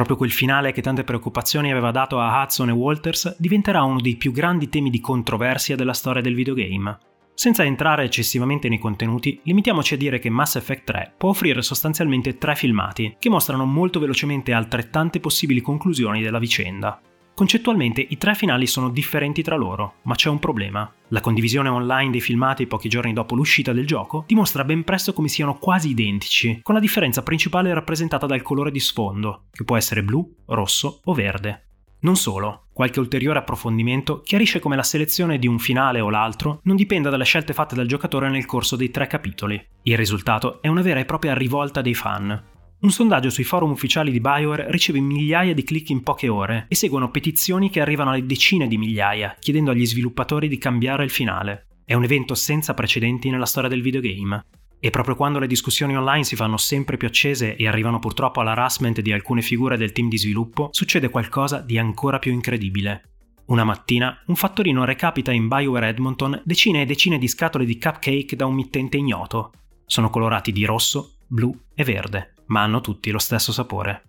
Proprio 0.00 0.16
quel 0.16 0.32
finale 0.32 0.72
che 0.72 0.80
tante 0.80 1.04
preoccupazioni 1.04 1.70
aveva 1.70 1.90
dato 1.90 2.20
a 2.20 2.40
Hudson 2.40 2.70
e 2.70 2.72
Walters 2.72 3.36
diventerà 3.38 3.82
uno 3.82 4.00
dei 4.00 4.16
più 4.16 4.32
grandi 4.32 4.70
temi 4.70 4.88
di 4.88 4.98
controversia 4.98 5.76
della 5.76 5.92
storia 5.92 6.22
del 6.22 6.34
videogame. 6.34 6.98
Senza 7.34 7.64
entrare 7.64 8.04
eccessivamente 8.04 8.70
nei 8.70 8.78
contenuti, 8.78 9.38
limitiamoci 9.42 9.92
a 9.92 9.96
dire 9.98 10.18
che 10.18 10.30
Mass 10.30 10.56
Effect 10.56 10.84
3 10.84 11.14
può 11.18 11.28
offrire 11.28 11.60
sostanzialmente 11.60 12.38
tre 12.38 12.56
filmati, 12.56 13.16
che 13.18 13.28
mostrano 13.28 13.66
molto 13.66 14.00
velocemente 14.00 14.54
altrettante 14.54 15.20
possibili 15.20 15.60
conclusioni 15.60 16.22
della 16.22 16.38
vicenda. 16.38 16.98
Concettualmente 17.40 18.04
i 18.06 18.18
tre 18.18 18.34
finali 18.34 18.66
sono 18.66 18.90
differenti 18.90 19.40
tra 19.40 19.56
loro, 19.56 19.94
ma 20.02 20.14
c'è 20.14 20.28
un 20.28 20.38
problema. 20.38 20.92
La 21.08 21.22
condivisione 21.22 21.70
online 21.70 22.10
dei 22.10 22.20
filmati 22.20 22.66
pochi 22.66 22.90
giorni 22.90 23.14
dopo 23.14 23.34
l'uscita 23.34 23.72
del 23.72 23.86
gioco 23.86 24.24
dimostra 24.26 24.62
ben 24.62 24.84
presto 24.84 25.14
come 25.14 25.28
siano 25.28 25.56
quasi 25.56 25.88
identici, 25.88 26.60
con 26.62 26.74
la 26.74 26.82
differenza 26.82 27.22
principale 27.22 27.72
rappresentata 27.72 28.26
dal 28.26 28.42
colore 28.42 28.70
di 28.70 28.78
sfondo, 28.78 29.44
che 29.52 29.64
può 29.64 29.78
essere 29.78 30.04
blu, 30.04 30.34
rosso 30.48 31.00
o 31.02 31.14
verde. 31.14 31.68
Non 32.00 32.16
solo, 32.16 32.66
qualche 32.74 33.00
ulteriore 33.00 33.38
approfondimento 33.38 34.20
chiarisce 34.20 34.58
come 34.58 34.76
la 34.76 34.82
selezione 34.82 35.38
di 35.38 35.46
un 35.46 35.58
finale 35.58 36.00
o 36.00 36.10
l'altro 36.10 36.60
non 36.64 36.76
dipenda 36.76 37.08
dalle 37.08 37.24
scelte 37.24 37.54
fatte 37.54 37.74
dal 37.74 37.86
giocatore 37.86 38.28
nel 38.28 38.44
corso 38.44 38.76
dei 38.76 38.90
tre 38.90 39.06
capitoli. 39.06 39.58
Il 39.84 39.96
risultato 39.96 40.60
è 40.60 40.68
una 40.68 40.82
vera 40.82 41.00
e 41.00 41.06
propria 41.06 41.32
rivolta 41.32 41.80
dei 41.80 41.94
fan, 41.94 42.58
un 42.80 42.90
sondaggio 42.90 43.28
sui 43.28 43.44
forum 43.44 43.72
ufficiali 43.72 44.10
di 44.10 44.20
Bioware 44.20 44.70
riceve 44.70 45.00
migliaia 45.00 45.52
di 45.52 45.64
click 45.64 45.90
in 45.90 46.02
poche 46.02 46.28
ore 46.28 46.64
e 46.68 46.74
seguono 46.74 47.10
petizioni 47.10 47.68
che 47.68 47.80
arrivano 47.80 48.10
alle 48.10 48.24
decine 48.24 48.68
di 48.68 48.78
migliaia, 48.78 49.36
chiedendo 49.38 49.70
agli 49.70 49.84
sviluppatori 49.84 50.48
di 50.48 50.56
cambiare 50.56 51.04
il 51.04 51.10
finale. 51.10 51.66
È 51.84 51.92
un 51.92 52.04
evento 52.04 52.34
senza 52.34 52.72
precedenti 52.72 53.28
nella 53.28 53.44
storia 53.44 53.68
del 53.68 53.82
videogame. 53.82 54.46
E 54.80 54.88
proprio 54.88 55.14
quando 55.14 55.38
le 55.38 55.46
discussioni 55.46 55.94
online 55.94 56.24
si 56.24 56.36
fanno 56.36 56.56
sempre 56.56 56.96
più 56.96 57.06
accese 57.06 57.54
e 57.54 57.68
arrivano 57.68 57.98
purtroppo 57.98 58.40
all'harassment 58.40 59.02
di 59.02 59.12
alcune 59.12 59.42
figure 59.42 59.76
del 59.76 59.92
team 59.92 60.08
di 60.08 60.16
sviluppo, 60.16 60.68
succede 60.70 61.10
qualcosa 61.10 61.58
di 61.58 61.76
ancora 61.76 62.18
più 62.18 62.32
incredibile. 62.32 63.02
Una 63.46 63.64
mattina, 63.64 64.22
un 64.28 64.36
fattorino 64.36 64.84
recapita 64.84 65.32
in 65.32 65.48
Bioware 65.48 65.88
Edmonton 65.88 66.40
decine 66.46 66.80
e 66.80 66.86
decine 66.86 67.18
di 67.18 67.28
scatole 67.28 67.66
di 67.66 67.78
cupcake 67.78 68.36
da 68.36 68.46
un 68.46 68.54
mittente 68.54 68.96
ignoto. 68.96 69.52
Sono 69.84 70.08
colorati 70.08 70.50
di 70.50 70.64
rosso, 70.64 71.16
blu 71.30 71.56
e 71.74 71.84
verde 71.84 72.34
ma 72.50 72.62
hanno 72.62 72.80
tutti 72.80 73.10
lo 73.10 73.18
stesso 73.18 73.52
sapore. 73.52 74.02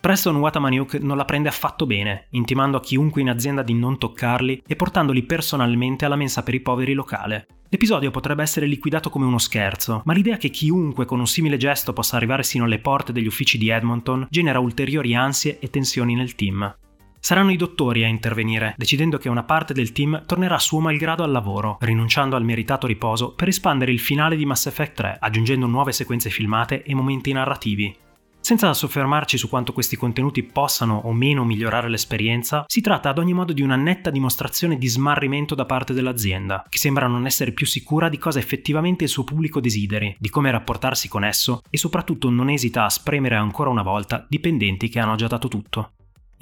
Preston 0.00 0.36
Watamaniuk 0.36 0.94
non 0.94 1.16
la 1.16 1.24
prende 1.24 1.48
affatto 1.48 1.86
bene, 1.86 2.26
intimando 2.30 2.76
a 2.76 2.80
chiunque 2.80 3.20
in 3.20 3.30
azienda 3.30 3.62
di 3.62 3.72
non 3.72 3.98
toccarli 3.98 4.64
e 4.66 4.74
portandoli 4.74 5.22
personalmente 5.22 6.04
alla 6.04 6.16
mensa 6.16 6.42
per 6.42 6.54
i 6.54 6.60
poveri 6.60 6.92
locale. 6.92 7.46
L'episodio 7.68 8.10
potrebbe 8.10 8.42
essere 8.42 8.66
liquidato 8.66 9.10
come 9.10 9.26
uno 9.26 9.38
scherzo, 9.38 10.02
ma 10.04 10.12
l'idea 10.12 10.36
che 10.36 10.50
chiunque 10.50 11.04
con 11.04 11.20
un 11.20 11.28
simile 11.28 11.56
gesto 11.56 11.92
possa 11.92 12.16
arrivare 12.16 12.42
sino 12.42 12.64
alle 12.64 12.80
porte 12.80 13.12
degli 13.12 13.28
uffici 13.28 13.56
di 13.58 13.68
Edmonton 13.68 14.26
genera 14.28 14.58
ulteriori 14.58 15.14
ansie 15.14 15.60
e 15.60 15.70
tensioni 15.70 16.16
nel 16.16 16.34
team. 16.34 16.76
Saranno 17.24 17.52
i 17.52 17.56
dottori 17.56 18.02
a 18.02 18.08
intervenire, 18.08 18.74
decidendo 18.76 19.16
che 19.16 19.28
una 19.28 19.44
parte 19.44 19.72
del 19.72 19.92
team 19.92 20.24
tornerà 20.26 20.58
suo 20.58 20.80
malgrado 20.80 21.22
al 21.22 21.30
lavoro, 21.30 21.76
rinunciando 21.78 22.34
al 22.34 22.42
meritato 22.42 22.88
riposo 22.88 23.32
per 23.32 23.46
espandere 23.46 23.92
il 23.92 24.00
finale 24.00 24.34
di 24.34 24.44
Mass 24.44 24.66
Effect 24.66 24.94
3, 24.94 25.16
aggiungendo 25.20 25.68
nuove 25.68 25.92
sequenze 25.92 26.30
filmate 26.30 26.82
e 26.82 26.92
momenti 26.96 27.30
narrativi. 27.30 27.96
Senza 28.40 28.74
soffermarci 28.74 29.38
su 29.38 29.48
quanto 29.48 29.72
questi 29.72 29.94
contenuti 29.94 30.42
possano 30.42 31.00
o 31.04 31.12
meno 31.12 31.44
migliorare 31.44 31.88
l'esperienza, 31.88 32.64
si 32.66 32.80
tratta 32.80 33.10
ad 33.10 33.18
ogni 33.18 33.34
modo 33.34 33.52
di 33.52 33.62
una 33.62 33.76
netta 33.76 34.10
dimostrazione 34.10 34.76
di 34.76 34.88
smarrimento 34.88 35.54
da 35.54 35.64
parte 35.64 35.92
dell'azienda, 35.92 36.66
che 36.68 36.78
sembra 36.78 37.06
non 37.06 37.26
essere 37.26 37.52
più 37.52 37.66
sicura 37.66 38.08
di 38.08 38.18
cosa 38.18 38.40
effettivamente 38.40 39.04
il 39.04 39.10
suo 39.10 39.22
pubblico 39.22 39.60
desideri, 39.60 40.16
di 40.18 40.28
come 40.28 40.50
rapportarsi 40.50 41.08
con 41.08 41.22
esso 41.22 41.62
e 41.70 41.78
soprattutto 41.78 42.30
non 42.30 42.50
esita 42.50 42.84
a 42.84 42.90
spremere 42.90 43.36
ancora 43.36 43.70
una 43.70 43.82
volta 43.82 44.26
dipendenti 44.28 44.88
che 44.88 44.98
hanno 44.98 45.14
già 45.14 45.28
dato 45.28 45.46
tutto. 45.46 45.92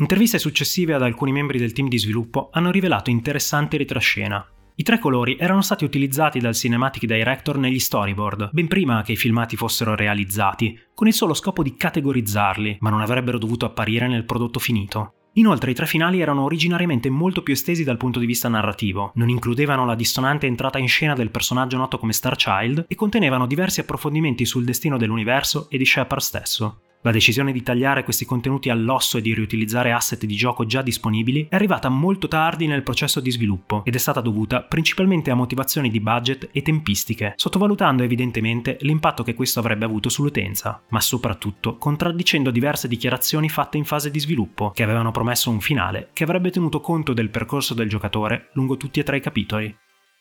Interviste 0.00 0.38
successive 0.38 0.94
ad 0.94 1.02
alcuni 1.02 1.30
membri 1.30 1.58
del 1.58 1.72
team 1.72 1.86
di 1.86 1.98
sviluppo 1.98 2.48
hanno 2.52 2.70
rivelato 2.70 3.10
interessanti 3.10 3.76
retroscena. 3.76 4.42
I 4.76 4.82
tre 4.82 4.98
colori 4.98 5.36
erano 5.38 5.60
stati 5.60 5.84
utilizzati 5.84 6.38
dal 6.38 6.54
Cinematic 6.54 7.04
Director 7.04 7.58
negli 7.58 7.78
storyboard, 7.78 8.48
ben 8.50 8.66
prima 8.66 9.02
che 9.02 9.12
i 9.12 9.16
filmati 9.16 9.56
fossero 9.56 9.94
realizzati, 9.94 10.74
con 10.94 11.06
il 11.06 11.12
solo 11.12 11.34
scopo 11.34 11.62
di 11.62 11.76
categorizzarli, 11.76 12.78
ma 12.80 12.88
non 12.88 13.02
avrebbero 13.02 13.36
dovuto 13.36 13.66
apparire 13.66 14.08
nel 14.08 14.24
prodotto 14.24 14.58
finito. 14.58 15.16
Inoltre 15.34 15.72
i 15.72 15.74
tre 15.74 15.84
finali 15.84 16.22
erano 16.22 16.44
originariamente 16.44 17.10
molto 17.10 17.42
più 17.42 17.52
estesi 17.52 17.84
dal 17.84 17.98
punto 17.98 18.18
di 18.20 18.26
vista 18.26 18.48
narrativo, 18.48 19.12
non 19.16 19.28
includevano 19.28 19.84
la 19.84 19.94
dissonante 19.94 20.46
entrata 20.46 20.78
in 20.78 20.88
scena 20.88 21.12
del 21.12 21.30
personaggio 21.30 21.76
noto 21.76 21.98
come 21.98 22.14
Starchild 22.14 22.86
e 22.88 22.94
contenevano 22.94 23.46
diversi 23.46 23.80
approfondimenti 23.80 24.46
sul 24.46 24.64
destino 24.64 24.96
dell'universo 24.96 25.68
e 25.68 25.76
di 25.76 25.84
Shepard 25.84 26.22
stesso. 26.22 26.80
La 27.02 27.12
decisione 27.12 27.52
di 27.52 27.62
tagliare 27.62 28.04
questi 28.04 28.26
contenuti 28.26 28.68
all'osso 28.68 29.16
e 29.16 29.22
di 29.22 29.32
riutilizzare 29.32 29.90
asset 29.90 30.26
di 30.26 30.36
gioco 30.36 30.66
già 30.66 30.82
disponibili 30.82 31.46
è 31.48 31.54
arrivata 31.54 31.88
molto 31.88 32.28
tardi 32.28 32.66
nel 32.66 32.82
processo 32.82 33.20
di 33.20 33.30
sviluppo 33.30 33.82
ed 33.86 33.94
è 33.94 33.98
stata 33.98 34.20
dovuta 34.20 34.60
principalmente 34.60 35.30
a 35.30 35.34
motivazioni 35.34 35.88
di 35.88 35.98
budget 35.98 36.50
e 36.52 36.60
tempistiche, 36.60 37.32
sottovalutando 37.36 38.02
evidentemente 38.02 38.76
l'impatto 38.80 39.22
che 39.22 39.32
questo 39.32 39.60
avrebbe 39.60 39.86
avuto 39.86 40.10
sull'utenza, 40.10 40.82
ma 40.90 41.00
soprattutto 41.00 41.78
contraddicendo 41.78 42.50
diverse 42.50 42.86
dichiarazioni 42.86 43.48
fatte 43.48 43.78
in 43.78 43.86
fase 43.86 44.10
di 44.10 44.20
sviluppo, 44.20 44.70
che 44.72 44.82
avevano 44.82 45.10
promesso 45.10 45.48
un 45.48 45.60
finale 45.60 46.10
che 46.12 46.24
avrebbe 46.24 46.50
tenuto 46.50 46.82
conto 46.82 47.14
del 47.14 47.30
percorso 47.30 47.72
del 47.72 47.88
giocatore 47.88 48.50
lungo 48.52 48.76
tutti 48.76 49.00
e 49.00 49.04
tre 49.04 49.16
i 49.16 49.20
capitoli. 49.22 49.74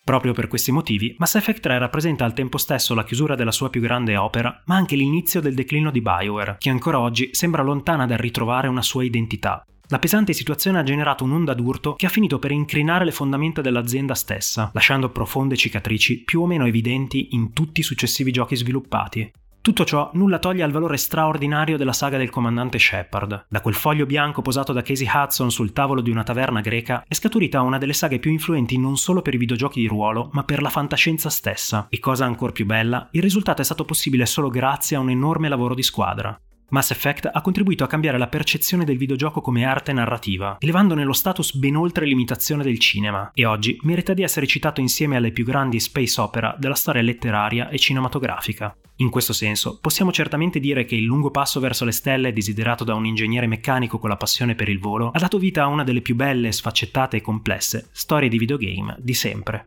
Proprio 0.10 0.34
per 0.34 0.48
questi 0.48 0.72
motivi, 0.72 1.14
Mass 1.20 1.36
Effect 1.36 1.60
3 1.60 1.78
rappresenta 1.78 2.26
al 2.26 2.34
tempo 2.34 2.58
stesso 2.58 2.96
la 2.96 3.04
chiusura 3.04 3.36
della 3.36 3.52
sua 3.52 3.70
più 3.70 3.80
grande 3.80 4.18
opera, 4.18 4.64
ma 4.66 4.76
anche 4.76 4.96
l'inizio 4.96 5.40
del 5.40 5.54
declino 5.54 5.92
di 5.92 6.02
Bioware, 6.02 6.56
che 6.58 6.72
ancora 6.72 7.00
oggi 7.00 7.30
sembra 7.32 7.62
lontana 7.62 8.08
dal 8.08 8.18
ritrovare 8.18 8.68
una 8.68 8.82
sua 8.82 9.04
identità. 9.04 9.64
La 9.90 10.00
pesante 10.00 10.34
situazione 10.34 10.80
ha 10.80 10.84
generato 10.84 11.24
un'onda 11.26 11.54
d'urto 11.54 11.94
che 11.94 12.08
ha 12.08 12.10
finito 12.10 12.40
per 12.40 12.50
incrinare 12.50 13.06
le 13.06 13.12
fondamenta 13.12 13.62
dell'azienda 13.62 14.16
stessa, 14.16 14.72
lasciando 14.74 15.12
profonde 15.12 15.56
cicatrici 15.56 16.24
più 16.24 16.42
o 16.42 16.48
meno 16.48 16.66
evidenti 16.66 17.28
in 17.34 17.54
tutti 17.54 17.82
i 17.82 17.84
successivi 17.84 18.32
giochi 18.32 18.56
sviluppati. 18.56 19.32
Tutto 19.62 19.84
ciò 19.84 20.10
nulla 20.14 20.40
toglie 20.40 20.64
al 20.64 20.72
valore 20.72 20.96
straordinario 20.96 21.76
della 21.76 21.92
saga 21.92 22.18
del 22.18 22.30
comandante 22.30 22.80
Shepard. 22.80 23.48
Da 23.50 23.60
quel 23.60 23.76
foglio 23.76 24.06
bianco 24.06 24.42
posato 24.42 24.72
da 24.72 24.82
Casey 24.82 25.08
Hudson 25.12 25.52
sul 25.52 25.74
tavolo 25.74 26.00
di 26.00 26.10
una 26.10 26.24
taverna 26.24 26.62
greca 26.62 27.04
è 27.06 27.14
scaturita 27.14 27.62
una 27.62 27.78
delle 27.78 27.92
saghe 27.92 28.20
più 28.20 28.32
influenti 28.32 28.78
non 28.78 28.96
solo 28.96 29.22
per 29.22 29.34
i 29.34 29.38
videogiochi 29.38 29.82
di 29.82 29.88
ruolo, 29.88 30.30
ma 30.32 30.44
per 30.46 30.62
la 30.62 30.70
fantascienza 30.70 31.30
stessa. 31.30 31.88
E 31.90 32.00
cosa 32.00 32.24
ancora 32.24 32.54
più 32.54 32.66
bella, 32.66 33.10
il 33.12 33.22
risultato 33.22 33.62
è 33.62 33.66
stato 33.66 33.84
possibile 33.84 34.26
solo 34.26 34.50
grazie 34.50 34.96
a 34.96 35.02
un 35.02 35.10
enorme 35.10 35.50
lavoro 35.50 35.76
di 35.76 35.84
squadra. 35.84 36.40
Mass 36.70 36.92
Effect 36.92 37.30
ha 37.32 37.42
contribuito 37.42 37.84
a 37.84 37.88
cambiare 37.88 38.18
la 38.18 38.28
percezione 38.28 38.86
del 38.86 38.98
videogioco 38.98 39.42
come 39.42 39.66
arte 39.66 39.92
narrativa, 39.92 40.58
elevandone 40.60 41.04
lo 41.04 41.14
status 41.14 41.56
ben 41.56 41.76
oltre 41.76 42.06
l'imitazione 42.06 42.64
del 42.64 42.78
cinema, 42.80 43.32
e 43.34 43.46
oggi 43.46 43.80
merita 43.82 44.14
di 44.14 44.22
essere 44.22 44.46
citato 44.46 44.80
insieme 44.80 45.16
alle 45.16 45.32
più 45.32 45.44
grandi 45.44 45.80
space 45.80 46.22
opera 46.22 46.56
della 46.60 46.76
storia 46.76 47.02
letteraria 47.02 47.70
e 47.70 47.80
cinematografica. 47.80 48.76
In 48.98 49.10
questo 49.10 49.34
senso, 49.34 49.80
possiamo 49.82 50.12
certamente 50.12 50.60
dire 50.60 50.86
che 50.86 50.96
il 50.96 51.06
lungo 51.06 51.32
passo 51.32 51.60
verso 51.60 51.86
le 51.86 51.92
stelle, 51.92 52.34
desiderato 52.34 52.84
da 52.84 52.94
un 52.94 53.06
ingegnere 53.06 53.48
meccanico 53.48 53.98
con 53.98 54.10
la 54.10 54.18
passione 54.18 54.56
per 54.56 54.70
il 54.70 54.80
volo, 54.80 55.10
ha 55.10 55.20
dato 55.20 55.40
vita 55.40 55.64
a 55.64 55.68
una 55.68 55.84
delle 55.84 56.02
più 56.02 56.16
belle, 56.16 56.52
sfaccettate 56.52 57.18
e 57.18 57.22
complesse 57.22 57.90
storie 57.92 58.30
di 58.30 58.38
videogame 58.38 58.96
di 59.00 59.14
sempre. 59.14 59.66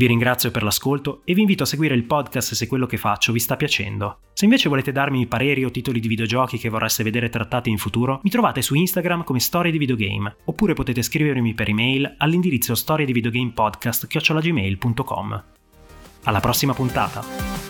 Vi 0.00 0.06
ringrazio 0.06 0.50
per 0.50 0.62
l'ascolto 0.62 1.20
e 1.26 1.34
vi 1.34 1.42
invito 1.42 1.64
a 1.64 1.66
seguire 1.66 1.94
il 1.94 2.04
podcast 2.04 2.54
se 2.54 2.66
quello 2.66 2.86
che 2.86 2.96
faccio 2.96 3.32
vi 3.32 3.38
sta 3.38 3.56
piacendo. 3.56 4.20
Se 4.32 4.46
invece 4.46 4.70
volete 4.70 4.92
darmi 4.92 5.26
pareri 5.26 5.62
o 5.62 5.70
titoli 5.70 6.00
di 6.00 6.08
videogiochi 6.08 6.56
che 6.56 6.70
vorreste 6.70 7.02
vedere 7.02 7.28
trattati 7.28 7.68
in 7.68 7.76
futuro, 7.76 8.18
mi 8.22 8.30
trovate 8.30 8.62
su 8.62 8.74
Instagram 8.74 9.24
come 9.24 9.40
Storie 9.40 9.70
di 9.70 9.76
Videogame, 9.76 10.36
oppure 10.46 10.72
potete 10.72 11.02
scrivermi 11.02 11.52
per 11.52 11.68
email 11.68 12.14
all'indirizzo 12.16 12.74
storiedivideogamepodcast.gmail.com. 12.74 15.44
Alla 16.22 16.40
prossima 16.40 16.72
puntata! 16.72 17.69